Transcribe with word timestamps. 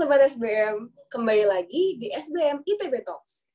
Sobat 0.00 0.24
SBM, 0.32 0.88
kembali 1.12 1.44
lagi 1.44 2.00
di 2.00 2.08
SBM 2.08 2.64
ITB 2.64 3.04
Talks. 3.04 3.52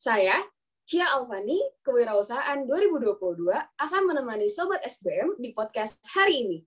Saya, 0.00 0.40
Cia 0.88 1.04
Alfani, 1.20 1.60
Kewirausahaan 1.84 2.64
2022 2.64 3.52
akan 3.76 4.02
menemani 4.08 4.48
Sobat 4.48 4.80
SBM 4.88 5.36
di 5.36 5.52
podcast 5.52 6.00
hari 6.16 6.48
ini. 6.48 6.58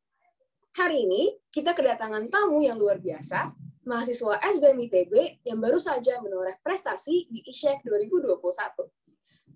Hari 0.78 1.10
ini, 1.10 1.42
kita 1.50 1.74
kedatangan 1.74 2.30
tamu 2.30 2.62
yang 2.62 2.78
luar 2.78 3.02
biasa, 3.02 3.50
mahasiswa 3.90 4.38
SBM 4.46 4.78
ITB 4.86 5.42
yang 5.42 5.58
baru 5.58 5.82
saja 5.82 6.22
menoreh 6.22 6.62
prestasi 6.62 7.26
di 7.34 7.42
ISHEK 7.50 7.82
2021. 7.82 8.38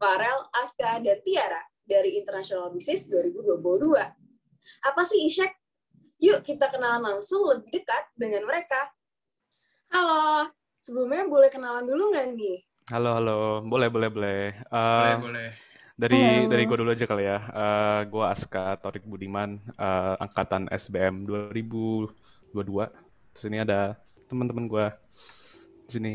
Farel, 0.02 0.50
Aska, 0.50 0.97
dan 0.97 1.21
Tiara 1.21 1.61
dari 1.84 2.20
International 2.20 2.71
Business 2.71 3.07
2022. 3.11 4.00
Apa 4.87 5.01
sih 5.04 5.28
ISHEK? 5.28 5.51
Yuk 6.24 6.39
kita 6.47 6.71
kenalan 6.71 7.19
langsung 7.19 7.43
lebih 7.43 7.83
dekat 7.83 8.07
dengan 8.15 8.47
mereka. 8.47 8.87
Halo, 9.91 10.50
sebelumnya 10.79 11.27
boleh 11.27 11.51
kenalan 11.51 11.83
dulu 11.83 12.15
nggak 12.15 12.25
nih? 12.33 12.57
Halo, 12.91 13.15
halo. 13.15 13.39
Boleh, 13.64 13.88
boleh, 13.91 14.10
boleh. 14.11 14.41
Uh, 14.68 15.19
boleh, 15.19 15.19
boleh. 15.19 15.47
Dari 15.93 16.19
Halo. 16.19 16.50
dari 16.50 16.64
gue 16.65 16.77
dulu 16.79 16.89
aja 16.89 17.05
kali 17.05 17.24
ya. 17.24 17.39
Uh, 17.54 18.02
gue 18.10 18.25
Aska 18.25 18.75
Torik 18.82 19.05
Budiman, 19.05 19.61
uh, 19.77 20.18
angkatan 20.18 20.65
SBM 20.74 21.24
2022. 21.24 22.11
Terus 23.32 23.46
ini 23.47 23.61
ada 23.61 23.96
teman-teman 24.25 24.65
gue 24.65 24.86
di 25.88 25.91
sini. 25.91 26.13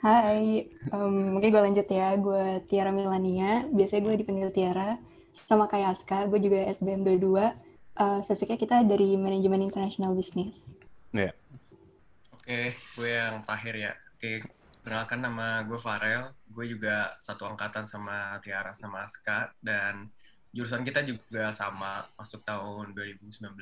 Hai, 0.00 0.64
em, 0.96 1.14
mungkin 1.36 1.52
gue 1.52 1.60
lanjut 1.60 1.84
ya. 1.84 2.16
Gue 2.16 2.64
Tiara 2.72 2.88
Milania. 2.88 3.68
Biasanya 3.68 4.00
gue 4.08 4.14
dipanggil 4.24 4.48
Tiara. 4.48 4.96
Sama 5.36 5.68
kayak 5.68 5.92
Aska, 5.92 6.24
gue 6.24 6.40
juga 6.40 6.64
SBM 6.72 7.04
22. 7.04 7.52
Eh 8.00 8.18
spesifiknya 8.24 8.56
kita 8.56 8.76
dari 8.88 9.12
Manajemen 9.20 9.68
International 9.68 10.16
Business. 10.16 10.72
Ya. 11.12 11.36
Oke, 12.32 12.72
gue 12.72 13.10
yang 13.12 13.44
terakhir 13.44 13.74
ya. 13.76 13.92
Oke, 14.16 14.40
perkenalkan 14.80 15.20
nama 15.20 15.68
gue 15.68 15.76
Farel. 15.76 16.32
Gue 16.48 16.64
juga 16.72 17.12
satu 17.20 17.44
angkatan 17.44 17.84
sama 17.84 18.40
Tiara 18.40 18.72
sama 18.72 19.04
Aska. 19.04 19.52
Dan 19.60 20.08
jurusan 20.50 20.82
kita 20.82 21.06
juga 21.06 21.54
sama, 21.54 22.06
masuk 22.18 22.42
tahun 22.42 22.90
2019. 22.90 23.54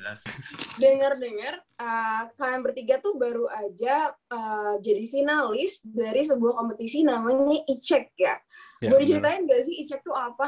Dengar-dengar, 0.81 1.61
uh, 1.77 2.23
kalian 2.33 2.61
bertiga 2.65 2.97
tuh 2.97 3.13
baru 3.13 3.45
aja 3.45 4.13
uh, 4.33 4.81
jadi 4.81 5.05
finalis 5.05 5.85
dari 5.85 6.25
sebuah 6.25 6.57
kompetisi 6.57 7.05
namanya 7.05 7.61
ICEK 7.69 8.05
ya. 8.17 8.35
Ya, 8.81 8.89
Boleh 8.89 9.05
benar. 9.05 9.21
diceritain 9.21 9.41
nggak 9.45 9.61
sih 9.69 9.75
ICEK 9.85 10.01
tuh 10.01 10.15
apa? 10.17 10.47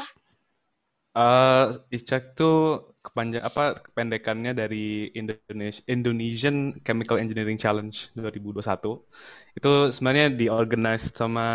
Uh, 1.12 1.76
ICHEK 1.92 2.24
tuh 2.34 2.90
kepanjang 3.02 3.42
apa 3.42 3.76
kependekannya 3.76 4.54
dari 4.54 5.10
Indonesia 5.12 5.82
Indonesian 5.90 6.78
Chemical 6.86 7.18
Engineering 7.18 7.58
Challenge 7.58 7.94
2021. 8.18 8.62
Itu 9.58 9.72
sebenarnya 9.90 10.26
diorganize 10.32 11.10
sama 11.12 11.46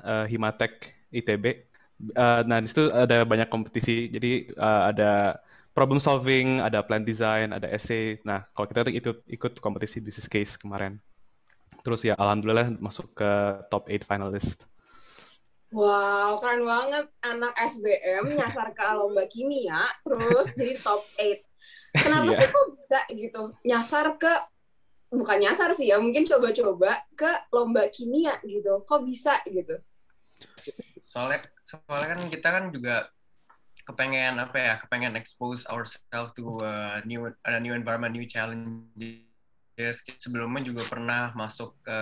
uh, 0.00 0.26
Himatek 0.26 0.96
ITB. 1.12 1.73
Uh, 1.94 2.42
nah, 2.44 2.58
di 2.58 2.66
situ 2.66 2.90
ada 2.90 3.22
banyak 3.22 3.48
kompetisi. 3.48 4.10
Jadi 4.10 4.50
uh, 4.58 4.90
ada 4.90 5.38
problem 5.74 5.98
solving, 5.98 6.58
ada 6.62 6.82
plan 6.82 7.02
design, 7.02 7.54
ada 7.54 7.66
essay. 7.70 8.18
Nah, 8.26 8.46
kalau 8.54 8.66
kita 8.66 8.86
tuh 8.86 8.94
ikut 8.94 9.16
ikut 9.26 9.52
kompetisi 9.62 9.98
business 10.02 10.30
case 10.30 10.54
kemarin. 10.58 10.98
Terus 11.84 12.00
ya 12.06 12.14
alhamdulillah 12.16 12.74
masuk 12.80 13.12
ke 13.12 13.30
top 13.68 13.86
8 13.90 14.06
finalist. 14.08 14.64
Wow, 15.74 16.38
keren 16.38 16.62
banget. 16.62 17.10
Anak 17.18 17.52
SBM 17.58 18.38
nyasar 18.38 18.70
ke 18.70 18.84
lomba 18.94 19.26
kimia, 19.26 19.82
terus 20.06 20.54
jadi 20.54 20.78
top 20.78 21.02
8. 21.18 21.42
Kenapa 21.94 22.30
Iya. 22.30 22.38
sih 22.38 22.48
kok 22.50 22.66
bisa 22.74 23.00
gitu? 23.10 23.42
Nyasar 23.66 24.06
ke, 24.18 24.32
bukan 25.10 25.38
nyasar 25.42 25.70
sih 25.74 25.90
ya, 25.90 25.98
mungkin 25.98 26.26
coba-coba 26.26 27.02
ke 27.14 27.30
lomba 27.50 27.90
kimia 27.90 28.38
gitu. 28.46 28.86
Kok 28.86 29.02
bisa 29.02 29.42
gitu? 29.46 29.78
Soalnya, 31.14 31.46
soalnya 31.62 32.18
kan 32.18 32.20
kita 32.26 32.48
kan 32.50 32.64
juga 32.74 33.06
kepengen 33.86 34.42
apa 34.42 34.56
ya, 34.58 34.74
kepengen 34.82 35.14
expose 35.14 35.62
ourselves 35.70 36.34
to 36.34 36.58
a 36.66 36.98
new, 37.06 37.30
a 37.46 37.62
new 37.62 37.70
environment, 37.70 38.18
new 38.18 38.26
challenges. 38.26 40.02
Sebelumnya 40.18 40.66
juga 40.66 40.82
pernah 40.90 41.30
masuk 41.38 41.78
ke 41.86 41.98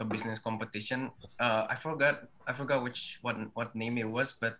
ke 0.00 0.02
business 0.08 0.40
competition. 0.40 1.12
Uh, 1.36 1.68
I 1.68 1.76
forgot, 1.76 2.24
I 2.48 2.56
forgot 2.56 2.80
which 2.80 3.20
what 3.20 3.36
what 3.52 3.76
name 3.76 4.00
it 4.00 4.08
was, 4.08 4.32
but 4.36 4.56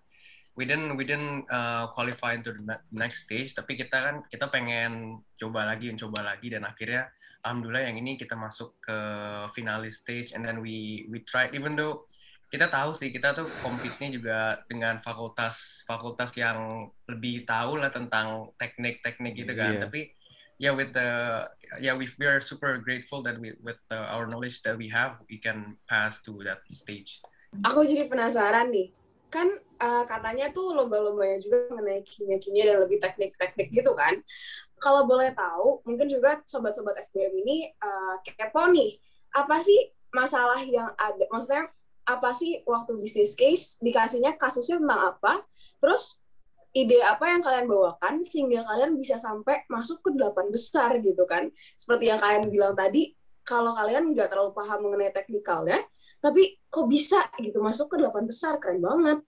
we 0.57 0.65
didn't 0.65 0.97
we 0.97 1.05
didn't 1.05 1.45
uh, 1.53 1.93
qualify 1.93 2.33
into 2.33 2.57
the 2.57 2.65
ne- 2.65 2.85
next 2.93 3.29
stage. 3.29 3.53
Tapi 3.53 3.77
kita 3.77 3.97
kan 3.97 4.17
kita 4.33 4.49
pengen 4.49 5.21
coba 5.37 5.69
lagi, 5.69 5.93
coba 6.01 6.25
lagi, 6.25 6.49
dan 6.49 6.65
akhirnya 6.65 7.13
alhamdulillah 7.45 7.93
yang 7.93 8.01
ini 8.01 8.17
kita 8.17 8.33
masuk 8.33 8.81
ke 8.81 8.99
finalis 9.53 10.01
stage, 10.01 10.33
and 10.33 10.41
then 10.41 10.65
we 10.65 11.05
we 11.13 11.21
tried 11.29 11.53
even 11.53 11.77
though 11.77 12.09
kita 12.47 12.71
tahu 12.71 12.95
sih 12.95 13.11
kita 13.11 13.35
tuh 13.35 13.47
compete-nya 13.61 14.09
juga 14.15 14.39
dengan 14.71 15.03
fakultas 15.03 15.83
fakultas 15.83 16.31
yang 16.39 16.91
lebih 17.11 17.43
tahu 17.43 17.79
lah 17.81 17.91
tentang 17.91 18.55
teknik-teknik 18.55 19.35
gitu 19.35 19.53
kan 19.53 19.77
Iya. 19.77 19.83
tapi 19.89 20.01
ya 20.57 20.71
with 20.73 20.95
the 20.95 21.43
yeah 21.83 21.93
we 21.93 22.07
we 22.17 22.25
are 22.25 22.41
super 22.41 22.79
grateful 22.81 23.21
that 23.21 23.37
we 23.37 23.53
with 23.61 23.83
uh, 23.93 24.09
our 24.15 24.25
knowledge 24.25 24.63
that 24.65 24.79
we 24.79 24.89
have 24.89 25.19
we 25.29 25.37
can 25.37 25.75
pass 25.85 26.23
to 26.25 26.33
that 26.47 26.63
stage 26.71 27.21
Aku 27.65 27.89
jadi 27.89 28.05
penasaran 28.11 28.69
nih, 28.69 28.93
kan 29.33 29.49
uh, 29.81 30.05
katanya 30.05 30.53
tuh 30.53 30.77
lomba-lombanya 30.77 31.41
juga 31.41 31.73
mengenai 31.73 32.05
kimia-kimia 32.05 32.69
dan 32.69 32.79
lebih 32.85 32.99
teknik-teknik 33.01 33.73
gitu 33.73 33.97
kan. 33.97 34.21
Kalau 34.77 35.09
boleh 35.09 35.33
tahu, 35.33 35.81
mungkin 35.89 36.11
juga 36.11 36.43
sobat-sobat 36.45 37.01
SBM 37.01 37.33
ini 37.47 37.73
uh, 37.81 38.21
kepo 38.29 38.69
nih, 38.69 39.01
apa 39.33 39.57
sih 39.63 39.89
masalah 40.13 40.61
yang 40.61 40.91
ada? 41.01 41.25
Maksudnya 41.33 41.71
apa 42.07 42.31
sih 42.33 42.63
waktu 42.63 42.97
business 43.03 43.35
case 43.35 43.77
dikasihnya 43.83 44.39
kasusnya 44.39 44.79
tentang 44.79 45.01
apa? 45.15 45.43
Terus 45.83 46.23
ide 46.71 47.03
apa 47.03 47.35
yang 47.35 47.43
kalian 47.43 47.67
bawakan 47.67 48.23
sehingga 48.23 48.63
kalian 48.63 48.95
bisa 48.95 49.19
sampai 49.19 49.67
masuk 49.67 50.01
ke 50.07 50.11
delapan 50.15 50.47
besar 50.49 50.95
gitu 51.03 51.27
kan? 51.27 51.51
Seperti 51.75 52.09
yang 52.09 52.23
kalian 52.23 52.47
bilang 52.49 52.75
tadi, 52.79 53.13
kalau 53.43 53.75
kalian 53.75 54.15
nggak 54.15 54.31
terlalu 54.31 54.55
paham 54.55 54.87
mengenai 54.87 55.11
teknikalnya, 55.11 55.83
tapi 56.23 56.63
kok 56.71 56.87
bisa 56.87 57.27
gitu 57.43 57.59
masuk 57.59 57.91
ke 57.91 57.97
delapan 57.99 58.25
besar 58.25 58.59
keren 58.63 58.81
banget 58.83 59.19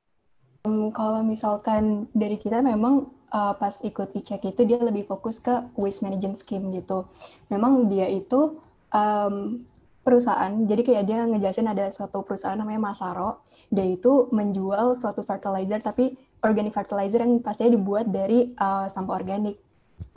Em, 0.66 0.90
Kalau 0.90 1.22
misalkan 1.22 2.10
dari 2.12 2.36
kita 2.36 2.60
memang 2.60 3.08
eh, 3.30 3.54
pas 3.56 3.74
ikut 3.84 4.08
ICEK 4.12 4.56
itu 4.56 4.62
dia 4.68 4.80
lebih 4.80 5.04
fokus 5.08 5.38
ke 5.38 5.52
waste 5.78 6.02
management 6.02 6.38
scheme 6.40 6.68
gitu. 6.74 7.06
Memang 7.52 7.86
dia 7.86 8.08
itu 8.08 8.58
em, 8.90 9.64
perusahaan, 10.08 10.48
jadi 10.64 10.80
kayak 10.80 11.04
dia 11.04 11.20
ngejelasin 11.28 11.68
ada 11.68 11.92
suatu 11.92 12.24
perusahaan 12.24 12.56
namanya 12.56 12.80
Masaro, 12.88 13.44
dia 13.68 13.84
itu 13.84 14.32
menjual 14.32 14.96
suatu 14.96 15.20
fertilizer 15.20 15.84
tapi 15.84 16.16
organic 16.40 16.72
fertilizer 16.72 17.20
yang 17.20 17.44
pastinya 17.44 17.76
dibuat 17.76 18.08
dari 18.08 18.56
eh, 18.56 18.86
sampah 18.88 19.12
organik. 19.12 19.60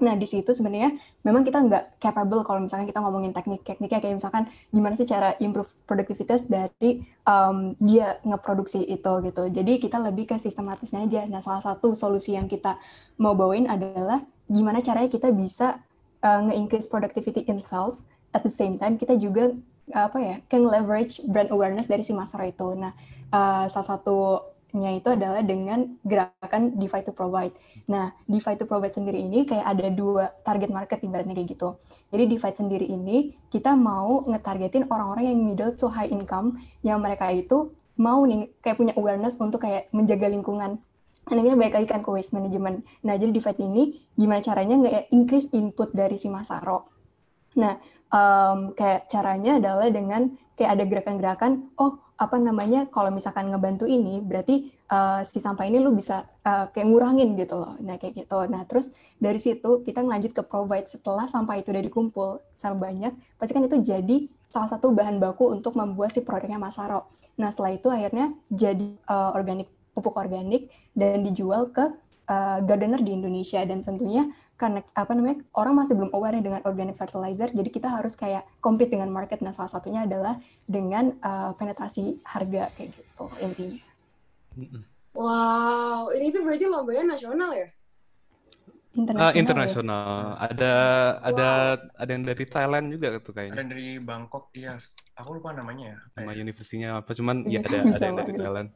Nah, 0.01 0.17
di 0.17 0.25
situ 0.25 0.49
sebenarnya 0.53 0.97
memang 1.25 1.45
kita 1.45 1.61
nggak 1.61 1.83
capable 2.01 2.41
kalau 2.41 2.61
misalkan 2.61 2.89
kita 2.89 3.01
ngomongin 3.01 3.33
teknik-tekniknya 3.33 3.99
kayak 4.01 4.15
misalkan 4.17 4.49
gimana 4.73 4.93
sih 4.97 5.05
cara 5.05 5.37
improve 5.37 5.69
produktivitas 5.85 6.45
dari 6.49 7.05
um, 7.25 7.73
dia 7.81 8.17
ngeproduksi 8.25 8.81
itu 8.81 9.13
gitu. 9.25 9.43
Jadi 9.49 9.77
kita 9.77 10.01
lebih 10.01 10.29
ke 10.29 10.37
sistematisnya 10.41 11.05
aja. 11.05 11.21
Nah, 11.29 11.41
salah 11.41 11.61
satu 11.61 11.93
solusi 11.93 12.33
yang 12.33 12.49
kita 12.49 12.77
mau 13.21 13.37
bawain 13.37 13.69
adalah 13.69 14.21
gimana 14.49 14.81
caranya 14.81 15.09
kita 15.09 15.29
bisa 15.33 15.81
uh, 16.25 16.39
nge-increase 16.49 16.89
productivity 16.89 17.45
in 17.45 17.61
sales 17.61 18.01
at 18.31 18.41
the 18.41 18.51
same 18.51 18.79
time 18.79 18.95
kita 18.95 19.15
juga 19.19 19.51
uh, 19.51 19.70
apa 19.93 20.17
ya, 20.19 20.35
kayak 20.47 20.63
leverage 20.63 21.13
brand 21.27 21.51
awareness 21.51 21.87
dari 21.87 22.03
si 22.03 22.11
Masaro 22.15 22.47
itu. 22.47 22.67
Nah, 22.75 22.91
uh, 23.31 23.65
salah 23.67 23.87
satunya 23.97 24.95
itu 24.95 25.07
adalah 25.11 25.43
dengan 25.43 25.99
gerakan 26.03 26.79
DeFi 26.79 27.03
to 27.07 27.11
Provide. 27.11 27.55
Nah, 27.91 28.15
DeFi 28.27 28.55
to 28.59 28.65
Provide 28.65 28.95
sendiri 28.95 29.19
ini 29.19 29.43
kayak 29.43 29.67
ada 29.67 29.87
dua 29.91 30.31
target 30.47 30.71
market 30.71 31.03
ibaratnya 31.03 31.35
kayak 31.35 31.55
gitu. 31.55 31.75
Jadi 32.11 32.23
DeFi 32.31 32.51
sendiri 32.55 32.87
ini 32.87 33.35
kita 33.51 33.75
mau 33.75 34.23
ngetargetin 34.27 34.87
orang-orang 34.87 35.31
yang 35.31 35.39
middle 35.43 35.73
to 35.75 35.91
high 35.91 36.07
income 36.07 36.59
yang 36.81 37.03
mereka 37.03 37.27
itu 37.31 37.75
mau 37.99 38.23
nih 38.23 38.49
kayak 38.63 38.79
punya 38.79 38.93
awareness 38.95 39.37
untuk 39.37 39.61
kayak 39.67 39.91
menjaga 39.91 40.31
lingkungan. 40.31 40.79
Dan 41.21 41.37
ini 41.37 41.53
balik 41.53 41.77
lagi 41.77 41.87
kan 41.87 42.01
ke 42.01 42.09
waste 42.09 42.33
management. 42.33 42.81
Nah, 43.05 43.13
jadi 43.15 43.29
DeFi 43.29 43.53
ini 43.61 44.01
gimana 44.17 44.41
caranya 44.41 44.75
nge 44.81 45.11
increase 45.13 45.47
input 45.53 45.93
dari 45.93 46.17
si 46.17 46.27
Masaro. 46.31 47.00
Nah, 47.57 47.79
em, 48.11 48.59
kayak 48.75 49.07
caranya 49.11 49.59
adalah 49.59 49.87
dengan 49.91 50.31
kayak 50.55 50.71
ada 50.77 50.83
gerakan-gerakan, 50.85 51.51
oh 51.79 51.97
apa 52.21 52.37
namanya, 52.37 52.85
kalau 52.93 53.09
misalkan 53.09 53.49
ngebantu 53.49 53.89
ini, 53.89 54.21
berarti 54.21 54.69
eh, 54.69 55.21
si 55.25 55.41
sampah 55.41 55.65
ini 55.65 55.81
lu 55.81 55.89
bisa 55.97 56.21
eh, 56.45 56.69
kayak 56.69 56.85
ngurangin 56.85 57.33
gitu 57.33 57.57
loh. 57.57 57.73
Nah, 57.81 57.97
kayak 57.97 58.13
gitu. 58.25 58.37
Nah, 58.45 58.61
terus 58.69 58.93
dari 59.17 59.41
situ 59.41 59.81
kita 59.81 60.05
ngelanjut 60.05 60.37
ke 60.37 60.43
provide 60.45 60.85
setelah 60.85 61.25
sampah 61.25 61.57
itu 61.57 61.73
udah 61.73 61.81
dikumpul 61.81 62.29
sama 62.53 62.77
banyak, 62.77 63.09
pasti 63.41 63.57
kan 63.57 63.65
itu 63.65 63.81
jadi 63.81 64.29
salah 64.45 64.69
satu 64.69 64.93
bahan 64.93 65.17
baku 65.17 65.49
untuk 65.49 65.73
membuat 65.73 66.13
si 66.13 66.21
produknya 66.21 66.61
Masaro. 66.61 67.09
Nah, 67.41 67.49
setelah 67.49 67.73
itu 67.73 67.89
akhirnya 67.89 68.29
jadi 68.53 68.93
eh, 68.93 69.31
organik, 69.33 69.73
pupuk 69.97 70.13
organik 70.13 70.69
dan 70.93 71.25
dijual 71.25 71.73
ke 71.73 71.89
uh, 72.29 72.59
gardener 72.65 73.01
di 73.01 73.15
Indonesia. 73.15 73.63
Dan 73.63 73.81
tentunya 73.81 74.29
karena 74.61 74.85
apa 74.93 75.17
namanya 75.17 75.41
orang 75.57 75.73
masih 75.73 75.97
belum 75.97 76.13
aware 76.13 76.37
dengan 76.37 76.61
organic 76.69 76.93
fertilizer 76.93 77.49
jadi 77.49 77.65
kita 77.65 77.89
harus 77.97 78.13
kayak 78.13 78.45
compete 78.61 78.93
dengan 78.93 79.09
market. 79.09 79.41
Nah 79.41 79.49
salah 79.49 79.73
satunya 79.73 80.05
adalah 80.05 80.37
dengan 80.69 81.17
uh, 81.25 81.57
penetrasi 81.57 82.21
harga 82.21 82.69
kayak 82.77 82.93
gitu 82.93 83.25
intinya. 83.41 83.81
Wow 85.17 86.13
ini 86.13 86.29
tuh 86.29 86.45
berarti 86.45 86.65
lombanya 86.69 87.17
nasional 87.17 87.57
ya? 87.57 87.67
Internasional 88.91 89.33
uh, 89.33 89.39
internasional. 89.39 90.05
Ya? 90.13 90.45
ada 90.45 90.73
ada 91.25 91.49
wow. 91.81 92.01
ada 92.05 92.11
yang 92.13 92.25
dari 92.29 92.45
Thailand 92.45 92.85
juga 92.93 93.07
tuh 93.17 93.33
kayaknya. 93.33 93.53
Ada 93.57 93.65
dari 93.65 93.87
Bangkok 93.97 94.53
iya. 94.53 94.77
Aku 95.17 95.41
lupa 95.41 95.57
namanya 95.57 95.97
ya. 95.97 95.97
Nama 96.21 96.37
universitinya 96.37 96.89
apa 97.01 97.17
cuman 97.17 97.49
ya 97.49 97.59
ada 97.65 97.81
ada 97.81 98.03
yang 98.05 98.17
dari 98.21 98.33
Thailand. 98.37 98.69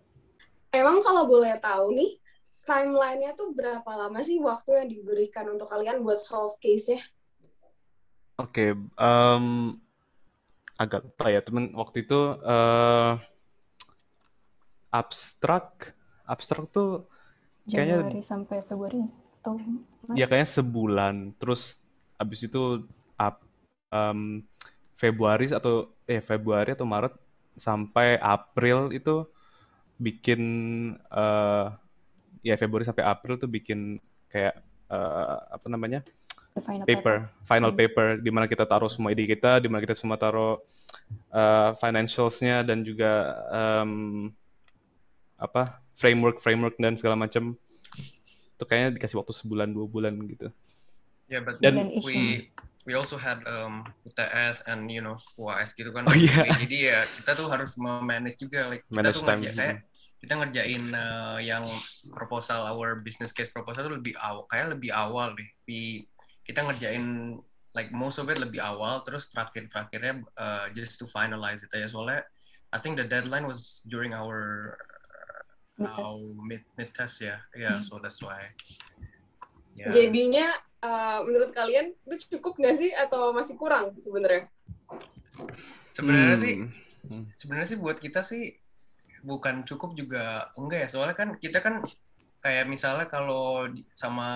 Emang 0.74 0.98
kalau 1.06 1.30
boleh 1.30 1.53
tahu 1.62 1.94
nih 1.94 2.25
timeline-nya 2.65 3.38
tuh 3.38 3.53
berapa 3.53 3.88
lama 3.88 4.19
sih 4.25 4.41
waktu 4.41 4.83
yang 4.83 4.88
diberikan 4.89 5.45
untuk 5.53 5.69
kalian 5.69 6.01
buat 6.01 6.17
solve 6.17 6.57
case-nya? 6.57 7.00
Oke, 8.35 8.75
okay, 8.75 9.00
um, 9.00 9.77
agak 10.75 11.07
lupa 11.07 11.25
ya 11.31 11.39
temen 11.39 11.71
waktu 11.71 12.03
itu 12.03 12.19
uh, 12.44 13.15
abstrak, 14.91 15.95
abstrak 16.27 16.67
tuh 16.67 17.07
kayaknya 17.69 18.03
Januari 18.03 18.23
sampai 18.25 18.57
Februari 18.65 19.07
atau 19.39 19.56
ya 20.17 20.27
kayaknya 20.27 20.50
sebulan, 20.51 21.15
terus 21.39 21.85
abis 22.19 22.50
itu 22.50 22.83
up, 23.15 23.39
um, 23.94 24.44
Februari 25.00 25.47
atau 25.47 25.95
eh 26.03 26.19
Februari 26.19 26.75
atau 26.75 26.83
Maret 26.83 27.15
sampai 27.56 28.19
April 28.19 28.91
itu 28.91 29.23
bikin 29.95 30.41
uh, 31.07 31.71
ya 32.45 32.53
Februari 32.53 32.86
sampai 32.86 33.01
April 33.01 33.42
tuh 33.42 33.50
bikin 33.50 33.97
kayak 34.30 34.62
uh, 34.94 35.42
apa 35.50 35.65
namanya 35.65 36.06
final 36.56 36.86
paper, 36.88 36.95
paper, 37.01 37.15
final 37.44 37.71
hmm. 37.74 37.80
paper 37.81 38.07
di 38.21 38.31
mana 38.31 38.45
kita 38.45 38.63
taruh 38.63 38.88
semua 38.88 39.12
ide 39.12 39.25
kita, 39.25 39.59
di 39.59 39.68
mana 39.68 39.81
kita 39.83 39.97
semua 39.97 40.15
taruh 40.15 40.62
uh, 41.33 41.75
financialsnya 41.75 42.63
dan 42.63 42.86
juga 42.86 43.36
um, 43.51 44.31
apa 45.36 45.83
framework 45.97 46.39
framework 46.39 46.80
dan 46.80 46.95
segala 46.95 47.19
macam 47.19 47.59
itu 48.56 48.63
kayaknya 48.63 48.95
dikasih 48.95 49.19
waktu 49.19 49.33
sebulan 49.36 49.68
dua 49.74 49.83
bulan 49.89 50.15
gitu. 50.31 50.48
Ya, 51.27 51.39
yeah, 51.39 51.41
but 51.44 51.59
dan 51.59 51.91
we 52.07 52.48
we 52.88 52.95
also 52.95 53.19
had 53.19 53.44
um, 53.44 53.83
UTS 54.07 54.63
and 54.69 54.88
you 54.88 55.03
know 55.03 55.19
UAS 55.36 55.75
gitu 55.75 55.91
kan. 55.91 56.07
Oh, 56.07 56.15
yeah. 56.15 56.48
Jadi 56.63 56.88
ya 56.88 57.03
kita 57.03 57.36
tuh 57.36 57.51
harus 57.51 57.75
manage 57.81 58.39
juga 58.39 58.71
like 58.71 58.88
kita 58.88 58.95
manage 58.95 59.19
tuh 59.19 59.27
time. 59.27 59.44
kayak 59.44 59.83
kita 60.25 60.42
ngerjain 60.42 60.89
uh, 60.89 61.38
yang 61.38 61.62
proposal 62.10 62.66
our 62.74 62.98
business 63.06 63.30
case 63.30 63.54
proposal 63.54 63.86
itu 63.86 63.94
lebih 64.01 64.13
awal 64.18 64.50
kayak 64.50 64.74
lebih 64.74 64.89
awal 64.89 65.38
deh. 65.38 65.45
Di 65.69 66.01
kita 66.42 66.66
ngerjain 66.66 67.38
like 67.77 67.94
most 67.94 68.18
of 68.18 68.25
it 68.33 68.42
lebih 68.42 68.57
awal 68.57 69.06
terus 69.06 69.30
terakhir 69.30 69.69
terakhirnya 69.69 70.25
uh, 70.42 70.66
just 70.74 70.98
to 70.98 71.06
finalize 71.06 71.62
itu 71.62 71.77
ya 71.77 71.86
soalnya 71.86 72.25
I 72.74 72.81
think 72.81 72.98
the 72.98 73.06
deadline 73.06 73.45
was 73.45 73.86
during 73.86 74.18
our 74.18 74.74
mid 75.77 75.94
test, 75.94 76.18
mid, 76.42 76.63
mid 76.74 76.89
test 76.98 77.22
ya. 77.22 77.38
Yeah 77.54 77.77
hmm. 77.77 77.86
so 77.86 78.01
that's 78.01 78.18
why. 78.25 78.50
Yeah. 79.77 79.94
jadinya 79.94 80.57
uh, 80.81 81.22
menurut 81.22 81.54
kalian 81.54 81.94
itu 82.10 82.33
cukup 82.42 82.57
nggak 82.57 82.75
sih? 82.81 82.89
Atau 82.98 83.30
masih 83.30 83.62
kurang 83.62 83.94
sebenarnya? 84.01 84.50
Sebenarnya 85.94 86.33
hmm. 86.33 86.42
sih 86.42 86.56
sebenarnya 87.38 87.68
sih 87.69 87.80
buat 87.80 87.98
kita 88.01 88.25
sih 88.25 88.57
bukan 89.25 89.66
cukup 89.66 89.98
juga 89.98 90.54
enggak 90.54 90.86
ya. 90.86 90.89
Soalnya 90.89 91.18
kan 91.18 91.30
kita 91.42 91.60
kan 91.66 91.81
kayak 92.45 92.69
misalnya 92.69 93.10
kalau 93.10 93.66
sama 93.89 94.30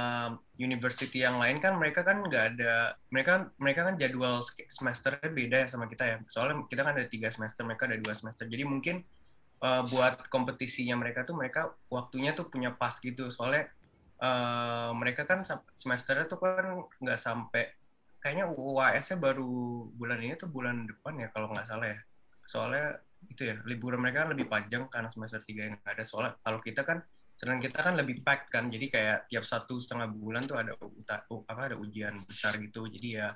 university 0.58 1.22
yang 1.22 1.38
lain 1.38 1.62
kan 1.62 1.78
mereka 1.78 2.02
kan 2.02 2.26
nggak 2.26 2.58
ada 2.58 2.98
mereka 3.14 3.54
mereka 3.62 3.86
kan 3.86 4.02
jadwal 4.02 4.42
semesternya 4.42 5.30
beda 5.30 5.58
ya 5.64 5.68
sama 5.70 5.86
kita 5.86 6.04
ya. 6.10 6.18
Soalnya 6.34 6.66
kita 6.66 6.82
kan 6.82 6.98
ada 6.98 7.06
tiga 7.06 7.30
semester 7.30 7.62
mereka 7.62 7.86
ada 7.86 8.02
dua 8.02 8.18
semester. 8.18 8.50
Jadi 8.50 8.66
mungkin 8.66 9.06
uh, 9.62 9.86
buat 9.86 10.26
kompetisinya 10.34 10.98
mereka 10.98 11.22
tuh 11.22 11.38
mereka 11.38 11.70
waktunya 11.94 12.34
tuh 12.34 12.50
punya 12.50 12.74
pas 12.74 12.98
gitu. 12.98 13.30
Soalnya 13.30 13.70
uh, 14.18 14.90
mereka 14.98 15.30
kan 15.30 15.46
semesternya 15.78 16.26
tuh 16.26 16.42
kan 16.42 16.90
nggak 16.98 17.20
sampai 17.22 17.78
kayaknya 18.20 18.52
UAS-nya 18.52 19.22
baru 19.22 19.86
bulan 19.96 20.20
ini 20.20 20.36
tuh 20.36 20.50
bulan 20.52 20.90
depan 20.90 21.14
ya 21.22 21.30
kalau 21.30 21.54
nggak 21.54 21.68
salah 21.70 21.88
ya. 21.94 22.00
Soalnya 22.50 22.98
itu 23.28 23.52
ya 23.52 23.60
liburan 23.68 24.00
mereka 24.00 24.24
kan 24.24 24.32
lebih 24.32 24.48
panjang 24.48 24.88
karena 24.88 25.12
semester 25.12 25.44
tiga 25.44 25.68
yang 25.68 25.76
ada 25.84 26.04
soalnya 26.08 26.40
kalau 26.40 26.64
kita 26.64 26.88
kan 26.88 27.04
sedang 27.40 27.64
kita 27.64 27.80
kan 27.80 27.96
lebih 27.96 28.20
pack 28.20 28.52
kan. 28.52 28.68
Jadi 28.68 28.92
kayak 28.92 29.32
tiap 29.32 29.48
satu 29.48 29.80
setengah 29.80 30.12
bulan 30.12 30.44
tuh 30.44 30.60
ada 30.60 30.76
apa 30.76 31.62
ada 31.72 31.80
ujian 31.80 32.20
besar 32.20 32.60
gitu. 32.60 32.84
Jadi 32.92 33.16
ya 33.16 33.32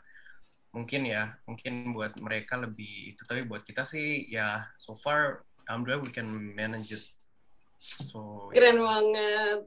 mungkin 0.76 1.08
ya 1.08 1.32
mungkin 1.48 1.96
buat 1.96 2.20
mereka 2.20 2.60
lebih 2.60 3.16
itu. 3.16 3.24
Tapi 3.24 3.48
buat 3.48 3.64
kita 3.64 3.88
sih 3.88 4.28
ya 4.28 4.68
so 4.76 4.92
far 4.92 5.48
alhamdulillah 5.72 6.04
we 6.04 6.12
can 6.12 6.28
manage 6.28 6.92
it. 6.92 7.04
So 7.80 8.52
keren 8.52 8.84
ya. 8.84 8.84
banget. 8.84 9.60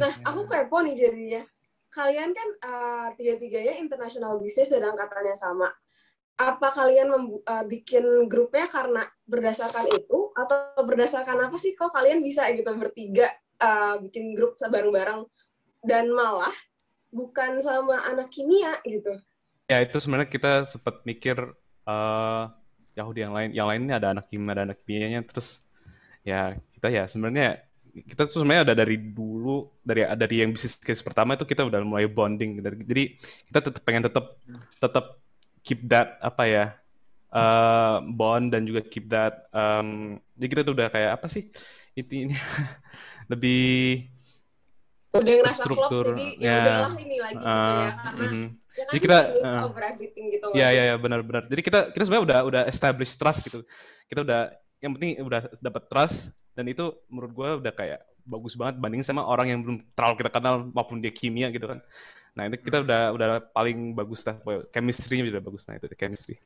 Nah 0.00 0.12
aku 0.32 0.48
kepo 0.48 0.80
nih 0.80 0.96
jadinya. 0.96 1.42
Kalian 1.92 2.32
kan 2.32 2.48
uh, 2.64 3.08
tiga-tiganya 3.16 3.76
international 3.76 4.40
business 4.40 4.72
dan 4.72 4.88
angkatannya 4.88 5.36
sama 5.36 5.68
apa 6.36 6.68
kalian 6.68 7.08
uh, 7.44 7.64
bikin 7.64 8.28
grupnya 8.28 8.68
karena 8.68 9.08
berdasarkan 9.24 9.88
itu? 9.88 10.30
Atau 10.36 10.84
berdasarkan 10.84 11.48
apa 11.48 11.56
sih? 11.56 11.72
Kok 11.72 11.92
kalian 11.92 12.20
bisa 12.20 12.44
gitu 12.52 12.68
bertiga 12.76 13.32
uh, 13.60 13.96
bikin 14.04 14.36
grup 14.36 14.60
bareng-bareng? 14.60 15.24
Dan 15.80 16.12
malah 16.12 16.52
bukan 17.08 17.64
sama 17.64 18.04
anak 18.04 18.28
kimia 18.28 18.76
gitu. 18.84 19.16
Ya 19.66 19.80
itu 19.80 19.96
sebenarnya 19.96 20.28
kita 20.28 20.52
sempat 20.68 21.00
mikir 21.08 21.40
uh, 21.88 22.44
Yahudi 22.92 23.24
yang 23.24 23.34
lain 23.34 23.50
yang 23.56 23.66
lainnya 23.68 23.96
ada 23.96 24.08
anak 24.12 24.28
kimia 24.28 24.52
ada 24.52 24.62
anak 24.68 24.78
kimianya. 24.84 25.24
Terus 25.24 25.64
ya 26.20 26.52
kita 26.76 26.92
ya 26.92 27.08
sebenarnya 27.08 27.64
kita 27.96 28.28
tuh 28.28 28.44
sebenarnya 28.44 28.68
ada 28.68 28.74
dari 28.76 29.00
dulu 29.00 29.72
dari 29.80 30.04
dari 30.04 30.36
yang 30.44 30.52
bisnis 30.52 30.76
case 30.76 31.00
pertama 31.00 31.32
itu 31.32 31.48
kita 31.48 31.64
udah 31.64 31.80
mulai 31.80 32.04
bonding. 32.04 32.60
Jadi 32.60 33.16
kita 33.48 33.58
tetap 33.72 33.82
pengen 33.88 34.04
tetap 34.04 34.36
tetap 34.76 35.25
keep 35.66 35.82
that 35.90 36.14
apa 36.22 36.42
ya 36.46 36.64
uh, 37.34 37.98
bond 38.06 38.54
dan 38.54 38.62
juga 38.62 38.86
keep 38.86 39.10
that 39.10 39.50
um, 39.50 40.16
jadi 40.38 40.48
kita 40.54 40.62
tuh 40.62 40.74
udah 40.78 40.88
kayak 40.88 41.10
apa 41.18 41.26
sih 41.26 41.50
intinya 41.98 42.38
lebih 43.32 44.06
udah 45.16 45.32
ngerasa 45.32 45.64
struktur. 45.64 46.04
klop, 46.12 46.16
jadi 46.16 46.26
ya, 46.36 46.46
ya. 46.46 46.60
udahlah 46.60 46.92
ini 47.00 47.16
lagi 47.18 47.36
uh, 47.36 47.42
gitu 47.42 47.72
ya 47.72 47.88
uh, 47.88 47.92
karena 47.96 48.20
mm 48.20 48.28
-hmm. 48.28 48.46
ya 48.46 48.84
kan 48.84 48.92
jadi 48.92 49.00
kita 49.00 49.18
uh, 49.40 49.62
over 49.64 49.82
everything 49.88 50.26
gitu 50.28 50.46
ya 50.52 50.68
ya 50.70 50.82
ya 50.92 50.94
benar-benar 51.00 51.42
jadi 51.48 51.62
kita 51.64 51.80
kita 51.90 52.02
sebenarnya 52.04 52.24
udah 52.28 52.40
udah 52.44 52.62
establish 52.68 53.16
trust 53.16 53.40
gitu. 53.48 53.64
Kita 54.06 54.20
udah 54.22 54.52
yang 54.84 54.92
penting 54.94 55.10
udah 55.24 55.40
dapat 55.58 55.82
trust 55.88 56.36
dan 56.52 56.68
itu 56.68 56.92
menurut 57.08 57.32
gue 57.32 57.48
udah 57.64 57.72
kayak 57.72 58.00
bagus 58.26 58.58
banget 58.58 58.82
banding 58.82 59.06
sama 59.06 59.22
orang 59.22 59.54
yang 59.54 59.60
belum 59.62 59.78
terlalu 59.94 60.14
kita 60.20 60.30
kenal 60.34 60.54
maupun 60.74 60.98
dia 60.98 61.14
kimia 61.14 61.48
gitu 61.54 61.70
kan 61.70 61.80
Nah 62.36 62.52
itu 62.52 62.56
kita 62.60 62.84
udah 62.84 63.02
udah 63.16 63.28
paling 63.50 63.96
bagus 63.96 64.20
lah, 64.28 64.36
chemistry-nya 64.68 65.32
udah 65.32 65.42
bagus. 65.42 65.64
Nah 65.66 65.80
itu 65.80 65.88
chemistry. 65.96 66.36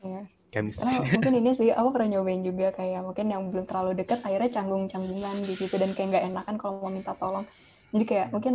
Yeah. 0.00 0.24
chemistry. 0.48 0.88
Nah, 0.88 1.04
mungkin 1.04 1.34
ini 1.44 1.52
sih, 1.52 1.68
aku 1.68 1.88
pernah 1.92 2.08
nyobain 2.16 2.40
juga 2.40 2.72
kayak 2.72 3.04
mungkin 3.04 3.26
yang 3.28 3.52
belum 3.52 3.68
terlalu 3.68 4.00
dekat, 4.00 4.24
akhirnya 4.24 4.48
canggung-canggungan 4.48 5.36
gitu 5.44 5.76
dan 5.76 5.92
kayak 5.92 6.08
nggak 6.08 6.24
enakan 6.32 6.54
kalau 6.56 6.80
mau 6.80 6.88
minta 6.88 7.12
tolong. 7.12 7.44
Jadi 7.92 8.04
kayak 8.08 8.26
hmm. 8.30 8.32
mungkin 8.32 8.54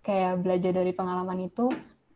kayak 0.00 0.32
belajar 0.40 0.72
dari 0.72 0.92
pengalaman 0.96 1.44
itu, 1.44 1.68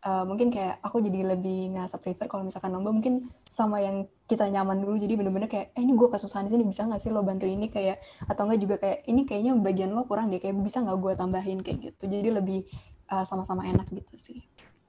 uh, 0.09 0.25
mungkin 0.25 0.49
kayak 0.49 0.81
aku 0.81 1.05
jadi 1.05 1.37
lebih 1.37 1.77
ngerasa 1.77 2.01
prefer 2.01 2.25
kalau 2.25 2.49
misalkan 2.49 2.73
lomba 2.73 2.89
mungkin 2.89 3.29
sama 3.45 3.85
yang 3.85 4.09
kita 4.33 4.49
nyaman 4.49 4.81
dulu 4.81 4.97
jadi 4.97 5.13
bener-bener 5.13 5.45
kayak 5.53 5.77
eh 5.77 5.85
ini 5.85 5.93
gue 5.93 6.09
kesusahan 6.09 6.49
di 6.49 6.57
sini 6.57 6.65
bisa 6.65 6.89
nggak 6.89 7.01
sih 7.05 7.13
lo 7.13 7.21
bantu 7.21 7.45
ini 7.45 7.69
kayak 7.69 8.01
atau 8.25 8.49
enggak 8.49 8.61
juga 8.65 8.75
kayak 8.81 8.99
ini 9.05 9.29
kayaknya 9.29 9.53
bagian 9.61 9.93
lo 9.93 10.09
kurang 10.09 10.33
deh 10.33 10.41
kayak 10.41 10.57
bisa 10.65 10.81
nggak 10.81 10.97
gue 10.97 11.13
tambahin 11.13 11.61
kayak 11.61 11.93
gitu 11.93 12.09
jadi 12.09 12.41
lebih 12.41 12.65
uh, 13.13 13.25
sama-sama 13.29 13.69
enak 13.69 13.85
gitu 13.93 14.17
sih. 14.17 14.41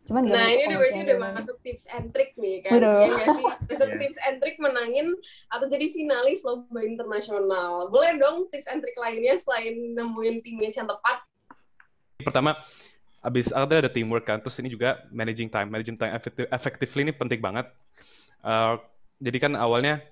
Cuman 0.04 0.28
nah 0.28 0.52
ini 0.52 0.68
udah 0.68 0.78
berarti 0.80 1.00
udah 1.08 1.18
masuk 1.32 1.58
tips 1.64 1.88
and 1.96 2.12
trick 2.12 2.36
nih 2.36 2.60
kan. 2.64 2.72
Udah. 2.76 3.08
Ya, 3.08 3.28
masuk 3.72 3.88
yeah. 3.88 4.00
tips 4.04 4.18
and 4.28 4.36
trick 4.44 4.56
menangin 4.60 5.08
atau 5.48 5.66
jadi 5.68 5.88
finalis 5.96 6.44
lomba 6.44 6.84
internasional. 6.84 7.88
Boleh 7.88 8.20
dong 8.20 8.52
tips 8.52 8.68
and 8.68 8.84
trick 8.84 8.96
lainnya 9.00 9.40
selain 9.40 9.96
nemuin 9.96 10.44
teammates 10.44 10.76
yang 10.76 10.92
tepat? 10.92 11.24
Pertama, 12.20 12.60
abis 13.24 13.56
ada 13.56 13.76
ada 13.80 13.92
teamwork 13.92 14.28
kan, 14.28 14.44
terus 14.44 14.60
ini 14.60 14.72
juga 14.72 15.08
managing 15.08 15.48
time, 15.48 15.72
managing 15.72 15.96
time 15.96 16.12
effectively 16.52 17.08
ini 17.08 17.16
penting 17.16 17.40
banget. 17.40 17.72
Uh, 18.44 18.76
jadi 19.24 19.38
kan 19.40 19.56
awalnya 19.56 20.04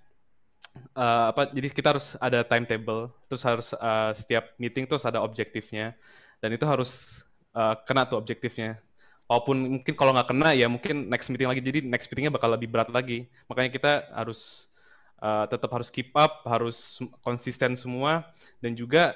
uh, 0.95 1.35
apa? 1.35 1.51
Jadi 1.51 1.67
kita 1.75 1.91
harus 1.91 2.15
ada 2.15 2.47
timetable, 2.47 3.11
terus 3.27 3.43
harus 3.43 3.67
uh, 3.75 4.15
setiap 4.15 4.55
meeting 4.55 4.87
terus 4.87 5.03
ada 5.03 5.19
objektifnya, 5.19 5.91
dan 6.39 6.55
itu 6.55 6.63
harus 6.63 7.21
uh, 7.51 7.75
kena 7.83 8.07
tuh 8.07 8.15
objektifnya. 8.15 8.79
Walaupun 9.27 9.79
mungkin 9.79 9.93
kalau 9.95 10.11
nggak 10.15 10.27
kena 10.31 10.49
ya 10.55 10.67
mungkin 10.71 11.11
next 11.11 11.27
meeting 11.27 11.51
lagi. 11.51 11.63
Jadi 11.63 11.83
next 11.83 12.07
meetingnya 12.07 12.31
bakal 12.31 12.51
lebih 12.51 12.71
berat 12.71 12.91
lagi. 12.91 13.27
Makanya 13.51 13.71
kita 13.71 13.91
harus 14.15 14.71
uh, 15.19 15.47
tetap 15.47 15.71
harus 15.71 15.91
keep 15.91 16.11
up, 16.15 16.43
harus 16.47 16.99
konsisten 17.23 17.75
semua 17.79 18.27
dan 18.59 18.75
juga 18.75 19.15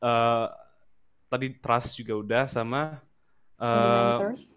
uh, 0.00 0.48
tadi 1.28 1.52
trust 1.60 2.00
juga 2.00 2.16
udah 2.16 2.44
sama 2.48 2.96
uh, 3.60 4.16
mentors. 4.24 4.56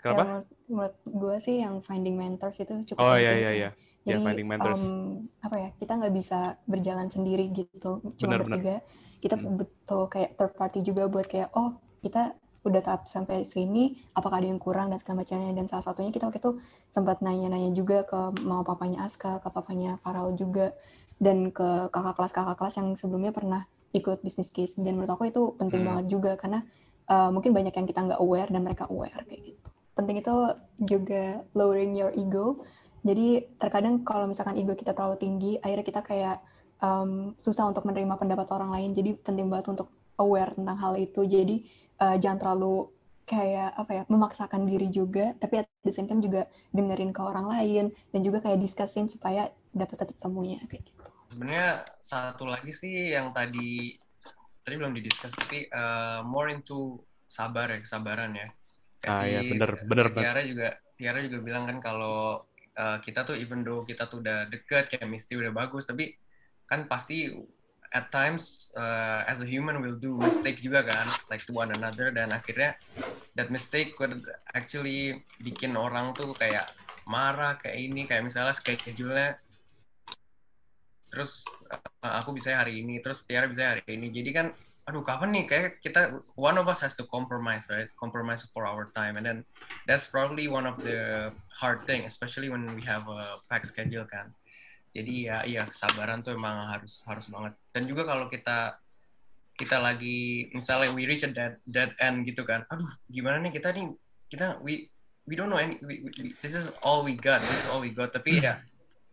Kenapa? 0.00 0.48
Menurut 0.70 0.94
gue 1.02 1.36
sih 1.38 1.58
yang 1.58 1.82
finding 1.82 2.14
mentors 2.14 2.56
itu 2.56 2.72
cukup 2.86 3.02
Oh 3.02 3.14
iya 3.14 3.34
penting 3.34 3.42
iya 3.42 3.50
ya. 3.50 3.52
iya. 3.52 3.70
Ya 4.00 4.16
Jadi 4.16 4.24
finding 4.24 4.48
mentors. 4.48 4.80
em, 4.80 5.28
apa 5.42 5.56
ya 5.58 5.68
kita 5.76 5.92
nggak 5.98 6.14
bisa 6.14 6.38
berjalan 6.64 7.06
sendiri 7.06 7.52
gitu 7.52 8.00
cuma 8.16 8.40
bertiga 8.40 8.80
kita 9.20 9.36
Hmm. 9.36 9.60
butuh 9.60 10.08
kayak 10.08 10.30
third 10.34 10.54
party 10.56 10.80
juga 10.80 11.04
buat 11.04 11.28
kayak 11.28 11.52
oh 11.52 11.76
kita 12.00 12.32
udah 12.60 12.80
tahap 12.80 13.08
sampai 13.08 13.44
sini 13.44 13.96
apakah 14.12 14.40
ada 14.40 14.48
yang 14.48 14.60
kurang 14.60 14.88
dan 14.88 15.00
segala 15.00 15.20
macamnya 15.20 15.52
dan 15.52 15.64
salah 15.64 15.84
satunya 15.84 16.08
kita 16.08 16.28
waktu 16.28 16.40
itu 16.40 16.60
sempat 16.88 17.20
nanya-nanya 17.20 17.72
juga 17.72 18.04
ke 18.04 18.18
mau 18.40 18.60
papanya 18.60 19.04
Aska 19.04 19.40
ke 19.40 19.48
papanya 19.48 19.96
Farel 20.00 20.32
juga 20.36 20.72
dan 21.16 21.48
ke 21.52 21.88
kakak 21.88 22.16
kelas 22.16 22.32
kakak 22.32 22.56
kelas 22.56 22.74
yang 22.80 22.88
sebelumnya 22.96 23.32
pernah 23.32 23.64
ikut 23.92 24.20
bisnis 24.20 24.48
case 24.48 24.76
dan 24.76 24.96
menurut 24.96 25.12
aku 25.12 25.28
itu 25.28 25.42
penting 25.56 25.84
Hmm. 25.84 25.88
banget 25.92 26.06
juga 26.08 26.36
karena 26.36 26.60
uh, 27.08 27.28
mungkin 27.28 27.52
banyak 27.52 27.72
yang 27.72 27.84
kita 27.84 28.00
nggak 28.00 28.20
aware 28.20 28.48
dan 28.48 28.60
mereka 28.60 28.84
aware 28.88 29.24
kayak 29.24 29.40
gitu 29.52 29.69
penting 30.00 30.24
itu 30.24 30.34
juga 30.80 31.44
lowering 31.52 31.92
your 31.92 32.10
ego 32.16 32.64
jadi 33.00 33.48
terkadang 33.56 34.04
kalau 34.04 34.28
misalkan 34.28 34.60
ego 34.60 34.76
kita 34.76 34.92
terlalu 34.92 35.16
tinggi, 35.16 35.52
akhirnya 35.60 35.86
kita 35.86 36.00
kayak 36.04 36.36
um, 36.84 37.32
susah 37.40 37.68
untuk 37.68 37.88
menerima 37.88 38.20
pendapat 38.20 38.48
orang 38.52 38.70
lain. 38.76 38.90
Jadi 38.92 39.16
penting 39.16 39.48
banget 39.48 39.72
untuk 39.72 39.88
aware 40.20 40.52
tentang 40.52 40.76
hal 40.76 40.94
itu. 41.00 41.24
Jadi 41.24 41.64
uh, 42.00 42.20
jangan 42.20 42.38
terlalu 42.38 42.92
kayak 43.24 43.72
apa 43.78 43.90
ya 43.94 44.02
memaksakan 44.10 44.66
diri 44.66 44.90
juga, 44.90 45.32
tapi 45.38 45.64
at 45.64 45.66
the 45.86 45.94
same 45.94 46.10
time 46.10 46.20
juga 46.20 46.50
dengerin 46.74 47.14
ke 47.14 47.22
orang 47.22 47.46
lain 47.46 47.84
dan 48.10 48.20
juga 48.26 48.42
kayak 48.42 48.58
discussin 48.58 49.06
supaya 49.06 49.48
dapat 49.70 50.02
titik 50.02 50.18
temunya 50.18 50.58
gitu. 50.66 50.90
Sebenarnya 51.30 51.86
satu 52.02 52.42
lagi 52.50 52.74
sih 52.74 53.14
yang 53.14 53.30
tadi 53.30 53.94
tadi 54.66 54.74
belum 54.74 54.92
didiskus 54.98 55.30
tapi 55.30 55.70
uh, 55.70 56.26
more 56.26 56.50
into 56.50 56.98
sabar 57.30 57.70
ya 57.70 57.78
kesabaran 57.78 58.34
ya. 58.34 58.50
Ah, 59.08 59.24
si, 59.24 59.32
iya, 59.32 59.40
bener, 59.46 59.70
bener 59.88 60.06
si 60.12 60.16
Tiara 60.20 60.42
juga 60.44 60.68
Tiara 61.00 61.18
juga 61.24 61.38
bilang 61.40 61.64
kan 61.64 61.78
kalau 61.80 62.44
uh, 62.76 62.98
kita 63.00 63.24
tuh 63.24 63.36
even 63.38 63.64
though 63.64 63.80
kita 63.80 64.04
tuh 64.04 64.20
udah 64.20 64.44
deket 64.52 64.92
chemistry 64.92 65.40
udah 65.40 65.52
bagus 65.52 65.88
tapi 65.88 66.12
kan 66.68 66.84
pasti 66.84 67.32
at 67.90 68.12
times 68.12 68.70
uh, 68.76 69.24
as 69.26 69.40
a 69.42 69.48
human 69.48 69.80
will 69.80 69.96
do 69.96 70.20
mistake 70.20 70.60
juga 70.60 70.84
kan 70.84 71.08
like 71.32 71.42
to 71.42 71.56
one 71.56 71.72
another 71.72 72.12
dan 72.12 72.30
akhirnya 72.30 72.76
that 73.34 73.48
mistake 73.48 73.96
could 73.96 74.20
actually 74.52 75.24
bikin 75.40 75.74
orang 75.74 76.12
tuh 76.14 76.36
kayak 76.36 76.68
marah 77.10 77.58
kayak 77.58 77.78
ini 77.90 78.06
kayak 78.06 78.26
misalnya 78.26 78.54
schedule-nya. 78.54 79.38
Terus 81.10 81.42
uh, 82.06 82.14
aku 82.22 82.30
bisa 82.38 82.54
hari 82.54 82.86
ini 82.86 83.02
terus 83.02 83.26
Tiara 83.26 83.50
bisa 83.50 83.74
hari 83.74 83.82
ini. 83.90 84.14
Jadi 84.14 84.30
kan 84.30 84.46
aduh 84.90 85.06
kapan 85.06 85.30
nih? 85.30 85.44
Kayak 85.46 85.78
kita 85.78 86.18
one 86.34 86.58
of 86.58 86.66
us 86.66 86.82
has 86.82 86.98
to 86.98 87.06
compromise 87.06 87.70
right? 87.70 87.86
Compromise 87.94 88.42
for 88.50 88.66
our 88.66 88.90
time. 88.90 89.14
And 89.14 89.22
then 89.22 89.38
that's 89.86 90.10
probably 90.10 90.50
one 90.50 90.66
of 90.66 90.82
the 90.82 91.30
hard 91.54 91.86
thing 91.86 92.02
especially 92.10 92.50
when 92.50 92.66
we 92.74 92.82
have 92.82 93.06
a 93.06 93.38
packed 93.46 93.70
schedule 93.70 94.02
kan. 94.10 94.34
Jadi 94.90 95.30
ya 95.30 95.46
iya 95.46 95.62
kesabaran 95.70 96.26
tuh 96.26 96.34
emang 96.34 96.66
harus 96.74 97.06
harus 97.06 97.30
banget. 97.30 97.54
Dan 97.70 97.86
juga 97.86 98.02
kalau 98.02 98.26
kita 98.26 98.82
kita 99.54 99.78
lagi 99.78 100.50
misalnya 100.50 100.90
we 100.90 101.06
reach 101.06 101.22
a 101.22 101.30
dead 101.30 101.62
dead 101.68 101.94
end 102.00 102.24
gitu 102.24 102.42
kan 102.42 102.64
aduh 102.66 102.90
gimana 103.06 103.38
nih 103.38 103.54
kita 103.54 103.70
nih? 103.70 103.94
Kita 104.26 104.58
we 104.58 104.90
we 105.30 105.38
don't 105.38 105.46
know 105.46 105.60
any 105.62 105.78
we, 105.86 106.02
we, 106.02 106.34
this 106.42 106.58
is 106.58 106.74
all 106.82 107.06
we 107.06 107.14
got 107.14 107.38
this 107.38 107.62
is 107.62 107.66
all 107.70 107.78
we 107.78 107.94
got. 107.94 108.10
Tapi 108.10 108.42
ya 108.42 108.58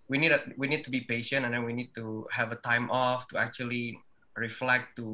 we 0.09 0.17
need 0.17 0.33
a, 0.33 0.41
we 0.57 0.65
need 0.65 0.81
to 0.81 0.89
be 0.89 1.05
patient 1.05 1.45
and 1.45 1.53
then 1.53 1.61
we 1.61 1.75
need 1.75 1.93
to 1.93 2.25
have 2.33 2.49
a 2.49 2.59
time 2.65 2.89
off 2.89 3.27
to 3.27 3.37
actually 3.37 3.99
reflect 4.37 4.93
to 4.93 5.05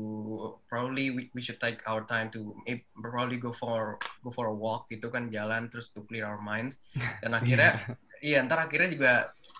probably 0.68 1.10
we, 1.10 1.32
we 1.32 1.42
should 1.42 1.58
take 1.58 1.80
our 1.88 2.04
time 2.04 2.28
to 2.28 2.54
probably 3.00 3.40
go 3.40 3.56
for 3.56 3.98
go 4.20 4.30
for 4.30 4.52
a 4.52 4.56
walk 4.56 4.92
gitu 4.92 5.08
kan 5.08 5.32
jalan 5.32 5.72
terus 5.72 5.90
to 5.96 6.04
clear 6.06 6.28
our 6.28 6.40
minds 6.44 6.78
dan 7.24 7.32
akhirnya 7.32 7.80
iya 8.20 8.44
ntar 8.44 8.68
akhirnya 8.68 8.92
juga 8.92 9.14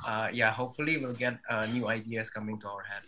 uh, 0.04 0.28
ya 0.30 0.52
hopefully 0.52 1.00
we'll 1.00 1.16
get 1.16 1.40
uh, 1.48 1.64
new 1.72 1.88
ideas 1.88 2.28
coming 2.28 2.60
to 2.60 2.68
our 2.68 2.84
head 2.84 3.08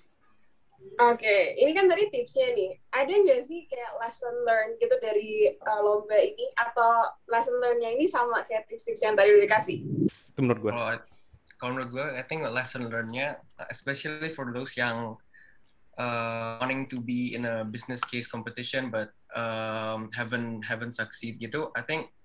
Oke, 1.02 1.58
ini 1.58 1.74
kan 1.74 1.90
tadi 1.90 2.14
tipsnya 2.14 2.54
nih. 2.54 2.78
Ada 2.94 3.10
nggak 3.10 3.42
sih 3.42 3.66
kayak 3.66 3.98
lesson 3.98 4.32
learned 4.46 4.78
gitu 4.78 4.94
dari 5.02 5.50
uh, 5.58 5.82
lomba 5.82 6.14
ini? 6.14 6.46
Atau 6.62 7.10
lesson 7.26 7.58
learn-nya 7.58 7.98
ini 7.98 8.06
sama 8.06 8.46
kayak 8.46 8.70
tips-tips 8.70 9.02
yang 9.02 9.18
tadi 9.18 9.34
udah 9.34 9.44
dikasih? 9.50 9.82
Itu 10.06 10.40
menurut 10.46 10.62
gue. 10.62 10.72
kalau 10.72 10.88
kalau 11.58 11.72
menurut 11.74 11.90
gue 11.90 12.06
I 12.16 12.24
think 12.30 12.46
lesson 12.46 12.86
learn-nya 12.86 13.42
especially 13.74 14.30
for 14.30 14.54
those 14.54 14.78
yang 14.78 15.18
uh, 15.98 16.58
wanting 16.60 16.88
to 16.88 17.00
be 17.00 17.36
in 17.36 17.46
a 17.46 17.64
business 17.66 18.02
case 18.04 18.28
competition 18.28 18.90
but 18.92 19.12
um, 19.36 20.10
haven't 20.14 20.64
haven't 20.64 20.94
succeed 20.94 21.40
gitu 21.40 21.72
I 21.76 21.84
think 21.84 22.16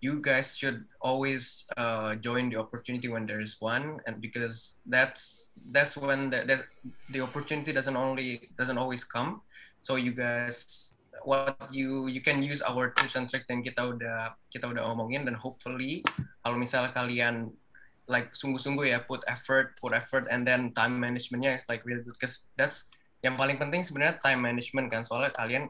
you 0.00 0.20
guys 0.20 0.56
should 0.56 0.88
always 1.00 1.68
uh, 1.76 2.16
join 2.16 2.48
the 2.48 2.56
opportunity 2.56 3.08
when 3.08 3.28
there 3.28 3.40
is 3.40 3.60
one 3.60 4.00
and 4.08 4.20
because 4.20 4.80
that's 4.88 5.52
that's 5.72 5.96
when 5.96 6.30
the, 6.32 6.64
the 7.12 7.20
opportunity 7.20 7.72
doesn't 7.72 7.96
only 7.96 8.48
doesn't 8.56 8.78
always 8.78 9.04
come. 9.04 9.44
So 9.84 9.96
you 9.96 10.12
guys 10.12 10.96
what 11.24 11.56
you 11.70 12.08
you 12.08 12.24
can 12.24 12.42
use 12.42 12.64
our 12.64 12.96
tips 12.96 13.16
and 13.16 13.28
tricks 13.28 13.44
yang 13.52 13.60
kita 13.60 13.92
udah 13.92 14.32
kita 14.48 14.72
udah 14.72 14.88
omongin 14.88 15.28
dan 15.28 15.36
hopefully 15.36 16.00
kalau 16.40 16.56
misalnya 16.56 16.96
kalian 16.96 17.52
like 18.08 18.32
sungguh-sungguh 18.32 18.88
ya 18.88 19.04
put 19.04 19.20
effort 19.28 19.76
put 19.76 19.92
effort 19.92 20.24
and 20.32 20.48
then 20.48 20.72
time 20.72 20.96
managementnya 20.96 21.52
is 21.52 21.68
like 21.68 21.84
really 21.84 22.00
good 22.00 22.16
because 22.16 22.48
that's 22.56 22.88
yang 23.20 23.36
paling 23.36 23.60
penting 23.60 23.84
sebenarnya 23.84 24.20
time 24.24 24.40
management 24.40 24.88
kan 24.88 25.04
soalnya 25.04 25.32
kalian 25.36 25.68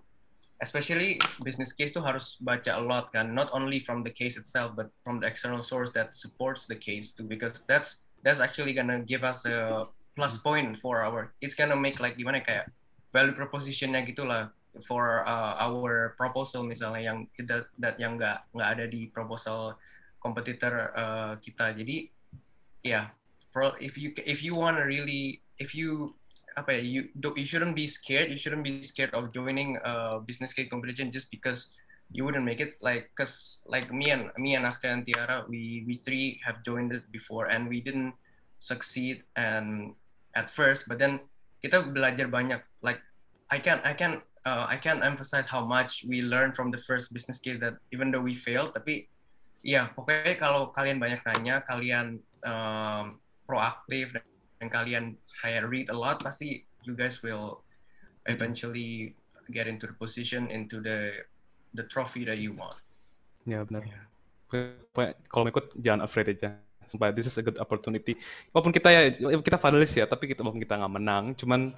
especially 0.61 1.17
business 1.41 1.73
case 1.73 1.91
tuh 1.91 2.05
harus 2.05 2.37
baca 2.45 2.77
a 2.77 2.83
lot 2.85 3.09
kan. 3.11 3.33
Not 3.33 3.49
only 3.57 3.81
from 3.81 4.05
the 4.05 4.13
case 4.13 4.37
itself 4.37 4.77
but 4.77 4.93
from 5.03 5.19
the 5.19 5.27
external 5.27 5.65
source 5.65 5.91
that 5.97 6.13
supports 6.13 6.69
the 6.69 6.77
case 6.77 7.17
too 7.17 7.25
because 7.25 7.65
that's 7.65 8.07
that's 8.21 8.39
actually 8.39 8.77
gonna 8.77 9.01
give 9.01 9.25
us 9.25 9.49
a 9.49 9.89
plus 10.15 10.37
point 10.45 10.77
for 10.77 11.01
our 11.01 11.33
it's 11.41 11.57
gonna 11.57 11.77
make 11.77 11.97
like 11.99 12.21
gimana 12.21 12.45
ya, 12.45 12.47
kayak 12.47 12.65
value 13.11 13.33
propositionnya 13.33 14.05
gitulah 14.05 14.53
for 14.87 15.27
uh, 15.27 15.59
our 15.59 16.15
proposal 16.15 16.63
misalnya 16.63 17.11
yang 17.11 17.19
tidak 17.35 17.67
that 17.81 17.99
yang 17.99 18.15
nggak 18.15 18.45
nggak 18.55 18.69
ada 18.79 18.85
di 18.87 19.11
proposal 19.11 19.75
kompetitor 20.21 20.93
uh, 20.95 21.33
kita. 21.41 21.75
Jadi 21.75 22.07
ya 22.85 23.09
pro 23.51 23.75
if 23.81 23.97
you 23.97 24.13
if 24.23 24.45
you 24.45 24.55
want 24.55 24.77
to 24.79 24.85
really 24.85 25.43
if 25.59 25.75
you 25.75 26.15
apa 26.57 26.79
ya 26.79 26.83
you 26.83 27.01
do, 27.19 27.35
you 27.37 27.47
shouldn't 27.47 27.75
be 27.75 27.87
scared. 27.87 28.31
You 28.31 28.39
shouldn't 28.39 28.65
be 28.65 28.83
scared 28.83 29.15
of 29.15 29.31
joining 29.31 29.79
a 29.85 30.19
business 30.23 30.53
case 30.53 30.71
competition 30.71 31.13
just 31.13 31.31
because 31.31 31.75
you 32.11 32.25
wouldn't 32.25 32.45
make 32.45 32.59
it. 32.59 32.79
Like 32.83 33.11
cause 33.15 33.63
like 33.67 33.93
me 33.93 34.11
and 34.11 34.31
me 34.39 34.55
and 34.55 34.67
Aska 34.67 34.91
and 34.91 35.07
Tiara 35.07 35.47
we 35.47 35.85
we 35.87 35.95
three 35.99 36.41
have 36.43 36.63
joined 36.67 36.91
it 36.93 37.07
before 37.15 37.47
and 37.51 37.69
we 37.69 37.81
didn't 37.81 38.15
succeed 38.59 39.23
and 39.37 39.95
at 40.37 40.51
first 40.51 40.87
but 40.91 40.99
then 40.99 41.23
kita 41.63 41.85
belajar 41.95 42.27
banyak. 42.27 42.63
Like 42.83 43.01
I 43.51 43.59
can 43.59 43.79
I 43.83 43.95
can 43.95 44.23
uh, 44.47 44.67
I 44.69 44.77
can't 44.77 45.05
emphasize 45.05 45.47
how 45.47 45.65
much 45.65 46.05
we 46.07 46.23
learned 46.23 46.57
from 46.57 46.71
the 46.71 46.79
first 46.79 47.13
business 47.13 47.39
case 47.39 47.61
that 47.61 47.77
even 47.93 48.11
though 48.11 48.25
we 48.25 48.35
failed 48.35 48.73
tapi 48.73 49.09
ya 49.61 49.93
pokoknya 49.93 50.41
kalau 50.41 50.73
kalian 50.73 50.97
banyak 50.97 51.21
nanya 51.29 51.61
kalian 51.69 52.17
um, 52.49 53.21
proaktif 53.45 54.17
dan, 54.17 54.25
dan 54.61 54.69
kalian 54.69 55.05
kayak 55.41 55.67
read 55.67 55.89
a 55.89 55.97
lot 55.97 56.21
pasti 56.21 56.63
you 56.85 56.93
guys 56.93 57.25
will 57.25 57.65
eventually 58.29 59.17
get 59.51 59.67
into 59.67 59.89
the 59.89 59.97
position 59.97 60.47
into 60.53 60.79
the 60.79 61.25
the 61.73 61.83
trophy 61.89 62.23
that 62.23 62.37
you 62.39 62.53
want 62.53 62.85
Ya 63.49 63.65
benar. 63.65 63.83
Pokoknya 64.51 65.15
Kalau 65.31 65.47
ikut 65.49 65.67
jangan 65.79 66.05
afraid 66.05 66.29
aja. 66.35 66.59
Sumpah, 66.91 67.15
this 67.15 67.31
is 67.31 67.39
a 67.39 67.43
good 67.47 67.55
opportunity. 67.63 68.19
Walaupun 68.51 68.75
kita 68.75 68.91
ya 68.91 69.15
kita 69.15 69.63
finalis 69.63 69.95
ya, 69.95 70.11
tapi 70.11 70.27
kita 70.27 70.43
walaupun 70.43 70.59
kita 70.59 70.75
nggak 70.75 70.95
menang, 70.99 71.25
cuman 71.39 71.71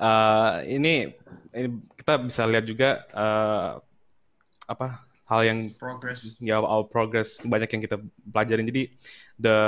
eh, 0.00 0.54
ini, 0.72 1.12
ini 1.52 1.68
kita 1.92 2.24
bisa 2.24 2.48
lihat 2.48 2.64
juga 2.64 3.04
eh, 3.12 3.70
apa 4.64 5.04
hal 5.26 5.42
yang 5.42 5.58
progress 5.74 6.38
ya 6.38 6.62
our 6.62 6.86
progress 6.86 7.42
banyak 7.42 7.66
yang 7.66 7.82
kita 7.82 7.96
pelajarin. 8.30 8.66
Jadi 8.70 8.82
the 9.36 9.58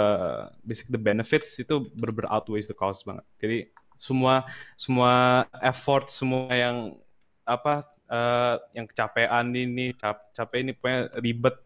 basic 0.62 0.86
the 0.86 1.00
benefits 1.00 1.58
itu 1.58 1.82
bener 1.98 2.30
outweighs 2.30 2.70
the 2.70 2.76
cost 2.78 3.02
banget. 3.02 3.26
Jadi 3.42 3.58
semua 3.98 4.46
semua 4.78 5.44
effort 5.58 6.06
semua 6.06 6.46
yang 6.54 6.94
apa 7.42 7.82
eh, 8.06 8.56
yang 8.78 8.86
kecapean 8.86 9.50
ini 9.50 9.90
cap, 9.98 10.30
capek 10.30 10.58
ini 10.62 10.70
pokoknya 10.78 11.00
ribet 11.18 11.56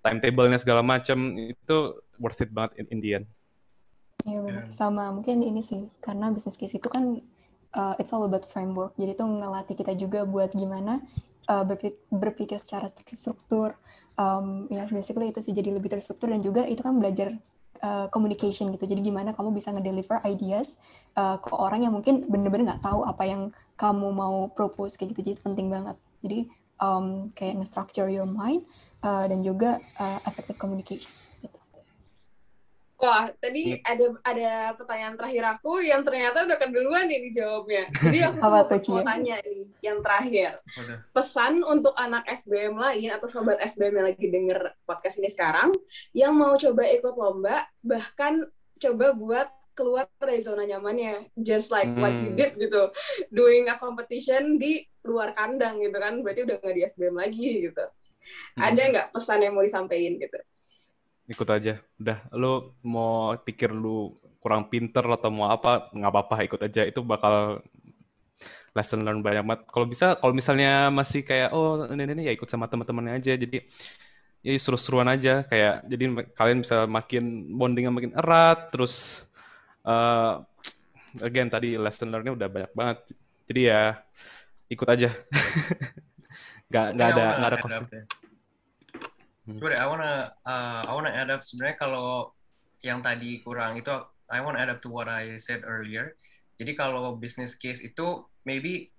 timetable-nya 0.00 0.58
segala 0.62 0.80
macam 0.86 1.34
itu 1.36 1.76
worth 2.22 2.40
it 2.46 2.54
banget 2.54 2.78
in, 2.78 2.86
in 2.94 2.98
the 3.02 3.10
end. 3.18 3.26
Iya 4.24 4.38
benar. 4.46 4.64
Ya. 4.68 4.72
Sama 4.72 5.10
mungkin 5.10 5.42
ini 5.42 5.60
sih 5.60 5.90
karena 5.98 6.30
business 6.30 6.54
case 6.54 6.78
itu 6.78 6.86
kan 6.86 7.18
uh, 7.74 7.94
it's 7.98 8.14
all 8.14 8.22
about 8.22 8.46
framework. 8.46 8.94
Jadi 8.94 9.18
itu 9.18 9.24
ngelatih 9.26 9.74
kita 9.74 9.92
juga 9.98 10.22
buat 10.22 10.54
gimana 10.54 11.02
berpik- 11.66 12.06
berpikir 12.10 12.58
secara 12.62 12.86
terstruktur. 12.90 13.74
Um, 14.20 14.68
ya 14.68 14.84
basically 14.86 15.32
itu 15.32 15.40
sih 15.40 15.56
jadi 15.56 15.72
lebih 15.72 15.90
terstruktur 15.90 16.28
dan 16.28 16.44
juga 16.44 16.62
itu 16.68 16.84
kan 16.84 16.94
belajar 17.00 17.34
uh, 17.82 18.06
communication 18.12 18.68
gitu. 18.74 18.84
Jadi 18.86 19.00
gimana 19.00 19.32
kamu 19.32 19.50
bisa 19.56 19.72
ngedeliver 19.72 20.20
ideas 20.28 20.78
uh, 21.16 21.40
ke 21.40 21.50
orang 21.56 21.88
yang 21.88 21.92
mungkin 21.96 22.28
bener-bener 22.28 22.76
nggak 22.76 22.84
tahu 22.84 23.02
apa 23.02 23.24
yang 23.26 23.42
kamu 23.80 24.08
mau 24.12 24.48
propose 24.52 24.94
kayak 25.00 25.16
gitu. 25.16 25.20
Jadi 25.24 25.34
itu 25.40 25.42
penting 25.42 25.66
banget. 25.72 25.96
Jadi 26.20 26.38
um, 26.78 27.32
kayak 27.32 27.64
nge-structure 27.64 28.08
your 28.12 28.28
mind 28.28 28.64
uh, 29.00 29.24
dan 29.24 29.40
juga 29.40 29.80
uh, 29.96 30.20
effective 30.28 30.60
communication. 30.60 31.08
Wah, 33.00 33.32
tadi 33.40 33.80
ada 33.80 34.12
ada 34.20 34.76
pertanyaan 34.76 35.16
terakhir 35.16 35.44
aku 35.56 35.80
yang 35.80 36.04
ternyata 36.04 36.44
udah 36.44 36.58
keduluan 36.60 37.08
nih 37.08 37.32
dijawabnya. 37.32 37.88
Jadi 37.96 38.18
aku 38.28 38.36
Apa 38.44 38.76
mau, 38.76 39.00
tanya 39.00 39.36
nih, 39.40 39.64
yang 39.80 40.04
terakhir. 40.04 40.60
Udah. 40.76 40.96
Pesan 41.16 41.64
untuk 41.64 41.96
anak 41.96 42.28
SBM 42.28 42.76
lain 42.76 43.08
atau 43.16 43.24
sobat 43.24 43.56
SBM 43.64 44.04
yang 44.04 44.06
lagi 44.12 44.26
denger 44.28 44.60
podcast 44.84 45.16
ini 45.16 45.32
sekarang, 45.32 45.72
yang 46.12 46.36
mau 46.36 46.52
coba 46.60 46.84
ikut 46.92 47.14
lomba, 47.16 47.64
bahkan 47.80 48.44
coba 48.76 49.16
buat 49.16 49.48
keluar 49.72 50.04
dari 50.20 50.44
zona 50.44 50.68
nyamannya, 50.68 51.32
just 51.40 51.72
like 51.72 51.88
what 51.96 52.12
you 52.12 52.28
Hmm. 52.28 52.36
did 52.36 52.52
gitu, 52.60 52.92
doing 53.32 53.64
a 53.72 53.80
competition 53.80 54.60
di 54.60 54.84
luar 55.08 55.32
kandang 55.32 55.80
gitu 55.80 55.96
kan, 55.96 56.20
berarti 56.20 56.44
udah 56.44 56.60
nggak 56.60 56.74
di 56.76 56.82
SBM 56.84 57.16
lagi 57.16 57.48
gitu. 57.64 57.80
Hmm. 57.80 58.60
Ada 58.60 58.82
nggak 58.92 59.06
pesan 59.16 59.40
yang 59.40 59.56
mau 59.56 59.64
disampaikan 59.64 60.20
gitu? 60.20 60.36
Ikut 61.30 61.48
aja. 61.48 61.78
Udah 62.00 62.18
lu 62.34 62.74
mau 62.82 63.38
pikir 63.38 63.70
lu 63.70 64.18
kurang 64.42 64.66
pinter 64.72 65.04
atau 65.06 65.30
mau 65.30 65.48
apa 65.52 65.92
nggak 65.94 66.10
apa-apa 66.10 66.34
ikut 66.46 66.60
aja. 66.66 66.82
Itu 66.90 67.06
bakal 67.06 67.62
lesson 68.74 69.06
learn 69.06 69.22
banyak 69.22 69.44
banget. 69.46 69.62
Kalau 69.70 69.86
bisa 69.86 70.06
kalau 70.18 70.34
misalnya 70.34 70.90
masih 70.90 71.22
kayak 71.22 71.54
oh 71.54 71.86
ini 71.90 72.02
ini 72.06 72.22
ya 72.30 72.32
ikut 72.34 72.48
sama 72.50 72.66
teman-temannya 72.66 73.22
aja. 73.22 73.32
Jadi 73.38 73.62
ya 74.42 74.50
seru-seruan 74.58 75.06
aja. 75.06 75.46
Kayak 75.46 75.86
jadi 75.86 76.04
kalian 76.34 76.58
bisa 76.66 76.76
makin 76.90 77.24
bondingnya 77.54 77.92
makin 77.94 78.12
erat. 78.18 78.74
Terus 78.74 79.24
eh 79.86 80.34
again 81.22 81.48
tadi 81.50 81.78
lesson 81.78 82.10
learn-nya 82.10 82.34
udah 82.34 82.48
banyak 82.50 82.72
banget. 82.74 82.98
Jadi 83.46 83.60
ya 83.70 83.82
ikut 84.66 84.88
aja. 84.90 85.10
Nggak 86.70 86.86
nggak 86.94 87.08
ada 87.10 87.24
I 87.26 87.26
wanna 87.26 87.38
nggak 87.42 87.50
ada 87.50 87.58
add 87.58 88.19
Hmm. 89.58 89.58
Deh, 89.58 89.78
I 89.78 89.86
wanna 89.90 90.12
uh, 90.46 90.80
I 90.86 90.92
wanna 90.94 91.10
add 91.10 91.30
up 91.34 91.42
sebenarnya 91.42 91.76
kalau 91.80 92.36
yang 92.86 93.02
tadi 93.02 93.42
kurang 93.42 93.74
itu 93.80 93.90
I 94.30 94.38
wanna 94.38 94.62
add 94.62 94.70
up 94.70 94.78
to 94.86 94.90
what 94.92 95.10
I 95.10 95.42
said 95.42 95.66
earlier. 95.66 96.14
Jadi 96.60 96.76
kalau 96.76 97.16
business 97.18 97.56
case 97.56 97.82
itu 97.82 98.22
maybe 98.46 98.92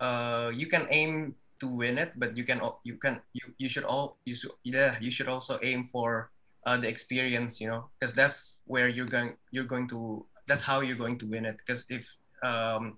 uh, 0.00 0.48
you 0.54 0.70
can 0.70 0.88
aim 0.88 1.34
to 1.58 1.66
win 1.66 1.98
it, 1.98 2.14
but 2.16 2.38
you 2.38 2.46
can 2.46 2.62
you 2.86 2.96
can 2.96 3.20
you 3.34 3.44
you 3.58 3.68
should 3.68 3.84
all 3.84 4.16
you 4.24 4.32
should 4.32 4.54
yeah 4.62 4.96
you 5.02 5.10
should 5.10 5.28
also 5.28 5.58
aim 5.60 5.90
for 5.90 6.30
uh, 6.64 6.78
the 6.78 6.88
experience, 6.88 7.60
you 7.60 7.68
know, 7.68 7.90
because 7.98 8.14
that's 8.14 8.62
where 8.64 8.88
you're 8.88 9.10
going 9.10 9.36
you're 9.50 9.68
going 9.68 9.90
to 9.90 10.24
that's 10.46 10.62
how 10.62 10.80
you're 10.80 10.98
going 10.98 11.18
to 11.18 11.26
win 11.26 11.44
it. 11.44 11.58
Because 11.58 11.84
if 11.90 12.16
um, 12.42 12.96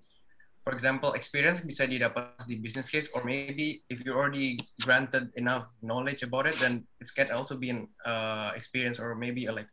for 0.61 0.73
example, 0.77 1.17
experience 1.17 1.65
bisa 1.65 1.89
didapat 1.89 2.37
di 2.45 2.53
business 2.61 2.89
case, 2.93 3.09
or 3.17 3.25
maybe 3.25 3.81
if 3.89 4.05
you're 4.05 4.17
already 4.17 4.61
granted 4.85 5.33
enough 5.33 5.73
knowledge 5.81 6.21
about 6.21 6.45
it, 6.45 6.53
then 6.61 6.85
it 7.01 7.09
can 7.09 7.33
also 7.33 7.57
be 7.57 7.73
an 7.73 7.89
uh, 8.05 8.53
experience, 8.53 9.01
or 9.01 9.17
maybe 9.17 9.49
a, 9.49 9.53
like, 9.53 9.69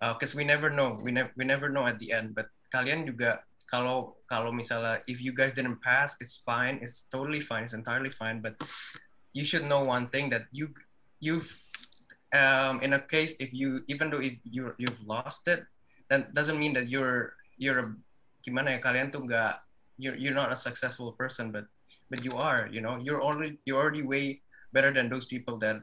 because 0.00 0.34
we 0.34 0.42
never 0.42 0.66
know, 0.66 0.98
we 0.98 1.14
never 1.14 1.30
we 1.38 1.46
never 1.46 1.70
know 1.70 1.86
at 1.86 2.02
the 2.02 2.10
end. 2.10 2.34
But 2.34 2.50
kalian 2.74 3.06
juga 3.06 3.46
kalau 3.70 4.18
kalau 4.26 4.50
misalnya 4.50 4.98
if 5.06 5.22
you 5.22 5.30
guys 5.30 5.54
didn't 5.54 5.78
pass, 5.78 6.18
it's 6.18 6.42
fine, 6.42 6.82
it's 6.82 7.06
totally 7.06 7.38
fine, 7.38 7.62
it's 7.62 7.76
entirely 7.78 8.10
fine. 8.10 8.42
But 8.42 8.58
you 9.30 9.46
should 9.46 9.62
know 9.62 9.86
one 9.86 10.10
thing 10.10 10.26
that 10.34 10.50
you 10.50 10.74
you've 11.22 11.54
um, 12.34 12.82
in 12.82 12.98
a 12.98 13.02
case 13.06 13.38
if 13.38 13.54
you 13.54 13.86
even 13.86 14.10
though 14.10 14.18
if 14.18 14.42
you 14.42 14.74
you've 14.74 14.98
lost 15.06 15.46
it, 15.46 15.62
that 16.10 16.34
doesn't 16.34 16.58
mean 16.58 16.74
that 16.74 16.90
you're 16.90 17.38
you're 17.54 17.78
a, 17.78 17.88
gimana 18.42 18.74
ya 18.74 18.82
kalian 18.82 19.14
tuh 19.14 19.22
nggak 19.22 19.62
you're 20.00 20.16
you're 20.16 20.34
not 20.34 20.52
a 20.52 20.56
successful 20.56 21.12
person, 21.12 21.52
but 21.52 21.68
but 22.08 22.24
you 22.24 22.34
are. 22.34 22.68
You 22.72 22.80
know, 22.80 22.96
you're 22.96 23.22
already 23.22 23.58
you're 23.64 23.78
already 23.78 24.02
way 24.02 24.42
better 24.72 24.92
than 24.92 25.08
those 25.08 25.26
people 25.26 25.58
that 25.60 25.82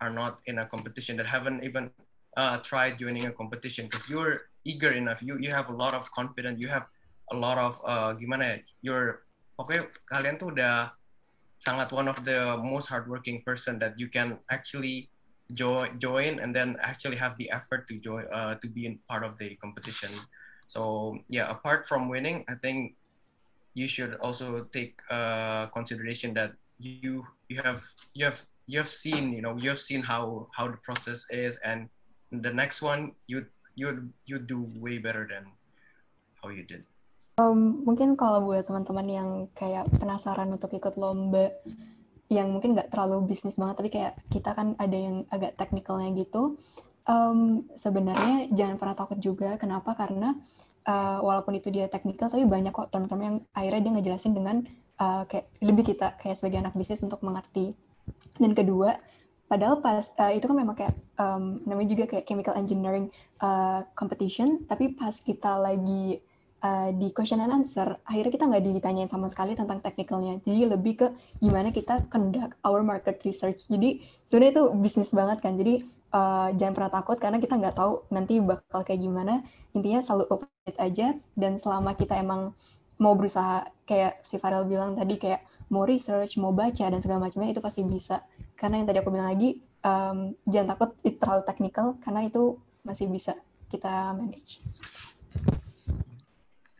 are 0.00 0.10
not 0.10 0.40
in 0.46 0.58
a 0.58 0.66
competition 0.66 1.16
that 1.18 1.26
haven't 1.26 1.64
even 1.64 1.90
uh, 2.36 2.58
tried 2.58 2.98
joining 2.98 3.26
a 3.26 3.32
competition 3.32 3.86
because 3.86 4.08
you're 4.08 4.48
eager 4.64 4.90
enough. 4.90 5.22
You 5.22 5.38
you 5.38 5.50
have 5.50 5.68
a 5.68 5.76
lot 5.76 5.94
of 5.94 6.10
confidence. 6.10 6.60
You 6.60 6.68
have 6.68 6.86
a 7.30 7.36
lot 7.36 7.58
of 7.58 7.80
uh, 7.84 8.14
gimana? 8.16 8.62
You're 8.80 9.28
pokoknya 9.58 9.90
kalian 10.06 10.38
tuh 10.38 10.54
udah 10.54 10.94
sangat 11.58 11.90
one 11.90 12.06
of 12.06 12.22
the 12.22 12.54
most 12.62 12.86
hardworking 12.86 13.42
person 13.42 13.78
that 13.82 13.98
you 13.98 14.06
can 14.06 14.38
actually 14.54 15.10
join 15.54 15.98
join 15.98 16.38
and 16.38 16.54
then 16.54 16.78
actually 16.78 17.18
have 17.18 17.34
the 17.42 17.50
effort 17.50 17.88
to 17.90 17.98
join 17.98 18.22
uh, 18.30 18.54
to 18.62 18.70
be 18.70 18.86
in 18.86 19.02
part 19.10 19.26
of 19.26 19.34
the 19.42 19.58
competition. 19.58 20.14
So 20.68 21.16
yeah, 21.26 21.50
apart 21.50 21.88
from 21.88 22.06
winning, 22.06 22.44
I 22.46 22.54
think 22.54 22.94
you 23.78 23.86
should 23.86 24.18
also 24.18 24.66
take 24.74 24.98
uh, 25.06 25.70
consideration 25.70 26.34
that 26.34 26.50
you 26.82 27.22
you 27.46 27.62
have 27.62 27.86
you 28.18 28.26
have 28.26 28.42
you 28.66 28.82
have 28.82 28.90
seen 28.90 29.30
you 29.30 29.42
know 29.42 29.54
you 29.62 29.70
have 29.70 29.78
seen 29.78 30.02
how 30.02 30.50
how 30.50 30.66
the 30.66 30.80
process 30.82 31.22
is 31.30 31.54
and 31.62 31.86
the 32.34 32.50
next 32.50 32.82
one 32.82 33.14
you 33.30 33.46
you 33.78 34.10
you 34.26 34.42
do 34.42 34.66
way 34.82 34.98
better 34.98 35.22
than 35.30 35.46
how 36.42 36.50
you 36.50 36.66
did. 36.66 36.82
Um, 37.38 37.86
mungkin 37.86 38.18
kalau 38.18 38.42
buat 38.50 38.66
teman-teman 38.66 39.06
yang 39.06 39.28
kayak 39.54 39.86
penasaran 40.02 40.50
untuk 40.50 40.74
ikut 40.74 40.98
lomba 40.98 41.54
yang 42.26 42.50
mungkin 42.50 42.74
nggak 42.74 42.90
terlalu 42.90 43.30
bisnis 43.30 43.54
banget, 43.54 43.78
tapi 43.78 43.90
kayak 43.94 44.18
kita 44.26 44.58
kan 44.58 44.74
ada 44.74 44.98
yang 44.98 45.22
agak 45.30 45.54
teknikalnya 45.54 46.10
gitu. 46.18 46.58
Um, 47.06 47.70
sebenarnya 47.78 48.50
jangan 48.52 48.76
pernah 48.76 48.98
takut 48.98 49.22
juga. 49.22 49.54
Kenapa? 49.54 49.94
Karena 49.94 50.34
uh, 50.88 51.20
walaupun 51.20 51.60
itu 51.60 51.68
dia 51.68 51.86
teknikal, 51.86 52.32
tapi 52.32 52.48
banyak 52.48 52.72
kok 52.72 52.88
teman-teman 52.88 53.24
yang 53.24 53.36
akhirnya 53.52 53.80
dia 53.84 53.92
ngejelasin 54.00 54.32
dengan 54.32 54.56
uh, 54.96 55.28
kayak 55.28 55.52
lebih 55.60 55.92
kita 55.92 56.16
kayak 56.16 56.36
sebagai 56.40 56.64
anak 56.64 56.74
bisnis 56.74 57.04
untuk 57.04 57.20
mengerti. 57.20 57.76
Dan 58.40 58.56
kedua, 58.56 58.96
padahal 59.46 59.84
pas 59.84 60.08
uh, 60.16 60.32
itu 60.32 60.48
kan 60.48 60.56
memang 60.56 60.76
kayak 60.80 60.96
um, 61.20 61.60
namanya 61.68 61.88
juga 61.92 62.04
kayak 62.08 62.24
chemical 62.24 62.56
engineering 62.56 63.12
uh, 63.44 63.84
competition, 63.92 64.64
tapi 64.64 64.96
pas 64.96 65.12
kita 65.12 65.60
lagi 65.60 66.24
uh, 66.64 66.90
di 66.96 67.12
question 67.12 67.44
and 67.44 67.52
answer, 67.52 68.00
akhirnya 68.08 68.32
kita 68.32 68.44
nggak 68.48 68.64
ditanyain 68.64 69.10
sama 69.10 69.28
sekali 69.28 69.52
tentang 69.52 69.84
teknikalnya. 69.84 70.40
Jadi 70.42 70.60
lebih 70.64 70.94
ke 71.04 71.06
gimana 71.44 71.68
kita 71.68 72.08
conduct 72.08 72.56
our 72.64 72.80
market 72.80 73.20
research. 73.28 73.68
Jadi 73.68 74.00
sebenarnya 74.24 74.52
itu 74.56 74.64
bisnis 74.80 75.12
banget 75.12 75.44
kan. 75.44 75.54
Jadi 75.54 75.97
uh, 76.12 76.48
jangan 76.56 76.74
pernah 76.74 76.92
takut 76.92 77.16
karena 77.20 77.38
kita 77.40 77.54
nggak 77.56 77.76
tahu 77.76 78.04
nanti 78.12 78.40
bakal 78.40 78.84
kayak 78.84 79.00
gimana. 79.00 79.44
Intinya 79.76 80.00
selalu 80.00 80.44
minded 80.44 80.76
aja 80.80 81.08
dan 81.36 81.52
selama 81.60 81.92
kita 81.94 82.16
emang 82.18 82.52
mau 82.98 83.14
berusaha 83.14 83.68
kayak 83.86 84.20
si 84.26 84.36
Farel 84.42 84.66
bilang 84.66 84.98
tadi 84.98 85.16
kayak 85.20 85.44
mau 85.68 85.84
research, 85.84 86.40
mau 86.40 86.50
baca 86.50 86.88
dan 86.88 86.98
segala 86.98 87.28
macamnya 87.28 87.52
itu 87.52 87.62
pasti 87.62 87.84
bisa. 87.84 88.24
Karena 88.56 88.80
yang 88.82 88.88
tadi 88.88 88.98
aku 88.98 89.10
bilang 89.12 89.30
lagi 89.30 89.60
um, 89.84 90.34
jangan 90.48 90.74
takut 90.74 90.90
itu 91.04 91.16
terlalu 91.20 91.42
teknikal 91.46 91.86
karena 92.02 92.20
itu 92.26 92.56
masih 92.82 93.06
bisa 93.06 93.36
kita 93.68 94.16
manage. 94.16 94.64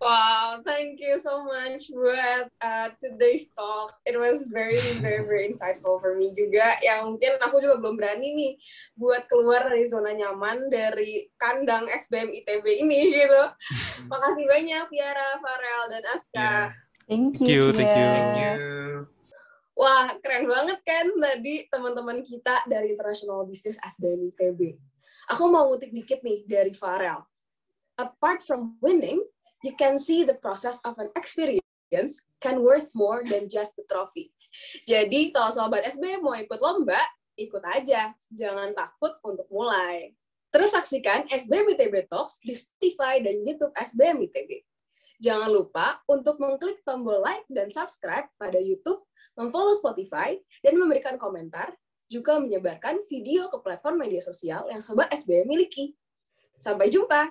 Wow, 0.08 0.64
thank 0.64 0.96
you 1.04 1.20
so 1.20 1.44
much 1.44 1.92
buat 1.92 2.48
uh, 2.64 2.88
today's 2.96 3.52
talk. 3.52 3.92
It 4.08 4.16
was 4.16 4.48
very, 4.48 4.80
very, 5.04 5.20
very 5.20 5.52
insightful 5.52 6.00
for 6.00 6.16
me 6.16 6.32
juga. 6.32 6.80
Yang 6.80 7.12
mungkin 7.12 7.32
aku 7.36 7.60
juga 7.60 7.76
belum 7.76 8.00
berani 8.00 8.32
nih 8.32 8.52
buat 8.96 9.28
keluar 9.28 9.68
dari 9.68 9.84
zona 9.84 10.16
nyaman 10.16 10.72
dari 10.72 11.28
kandang 11.36 11.92
SBM 11.92 12.32
ITB 12.40 12.88
ini 12.88 13.20
gitu. 13.20 13.42
Makasih 14.10 14.48
banyak 14.48 14.84
Tiara, 14.88 15.28
Farel, 15.44 15.82
dan 15.92 16.04
Aska. 16.08 16.40
Yeah. 16.40 16.64
Thank 17.04 17.44
Thank 17.44 17.52
you, 17.52 17.62
thank 17.76 17.92
you. 17.92 18.08
Thank 18.08 18.36
you. 18.40 18.52
Wah, 19.76 20.16
keren 20.24 20.48
banget 20.48 20.80
kan 20.88 21.04
tadi 21.20 21.68
teman-teman 21.68 22.24
kita 22.24 22.64
dari 22.64 22.96
International 22.96 23.44
Business 23.44 23.76
SBM 23.84 24.32
ITB. 24.32 24.72
Aku 25.36 25.52
mau 25.52 25.68
ngutip 25.68 25.92
dikit 25.92 26.24
nih 26.24 26.48
dari 26.48 26.72
Farel. 26.72 27.20
Apart 28.00 28.40
from 28.40 28.80
winning, 28.80 29.20
you 29.62 29.74
can 29.74 29.98
see 29.98 30.22
the 30.22 30.38
process 30.38 30.78
of 30.86 30.98
an 30.98 31.10
experience 31.18 32.26
can 32.38 32.62
worth 32.62 32.92
more 32.94 33.24
than 33.24 33.48
just 33.48 33.74
the 33.74 33.84
trophy. 33.88 34.30
Jadi 34.84 35.32
kalau 35.32 35.52
sobat 35.52 35.84
SBM 35.88 36.24
mau 36.24 36.36
ikut 36.36 36.60
lomba, 36.60 36.98
ikut 37.38 37.62
aja. 37.64 38.12
Jangan 38.32 38.72
takut 38.76 39.16
untuk 39.24 39.48
mulai. 39.48 40.12
Terus 40.48 40.72
saksikan 40.72 41.28
SBM 41.28 41.76
ITB 41.76 42.08
Talks 42.08 42.40
di 42.40 42.56
Spotify 42.56 43.20
dan 43.20 43.44
YouTube 43.44 43.72
SBM 43.76 44.24
ITB. 44.24 44.64
Jangan 45.18 45.50
lupa 45.50 46.00
untuk 46.08 46.38
mengklik 46.38 46.80
tombol 46.86 47.20
like 47.20 47.44
dan 47.50 47.68
subscribe 47.74 48.30
pada 48.38 48.56
YouTube, 48.56 49.02
memfollow 49.34 49.74
Spotify, 49.74 50.38
dan 50.62 50.78
memberikan 50.78 51.18
komentar, 51.18 51.74
juga 52.08 52.40
menyebarkan 52.40 53.04
video 53.10 53.52
ke 53.52 53.60
platform 53.60 54.00
media 54.00 54.24
sosial 54.24 54.64
yang 54.72 54.80
Sobat 54.80 55.12
SBM 55.12 55.44
miliki. 55.44 55.92
Sampai 56.56 56.88
jumpa! 56.88 57.28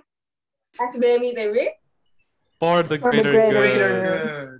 SBM 0.78 1.34
ITB, 1.34 1.56
For 2.60 2.84
the 2.84 2.98
For 3.00 3.12
the 3.12 3.22
greater 3.22 3.52
greater 3.52 4.02
good. 4.02 4.50
Good. 4.52 4.57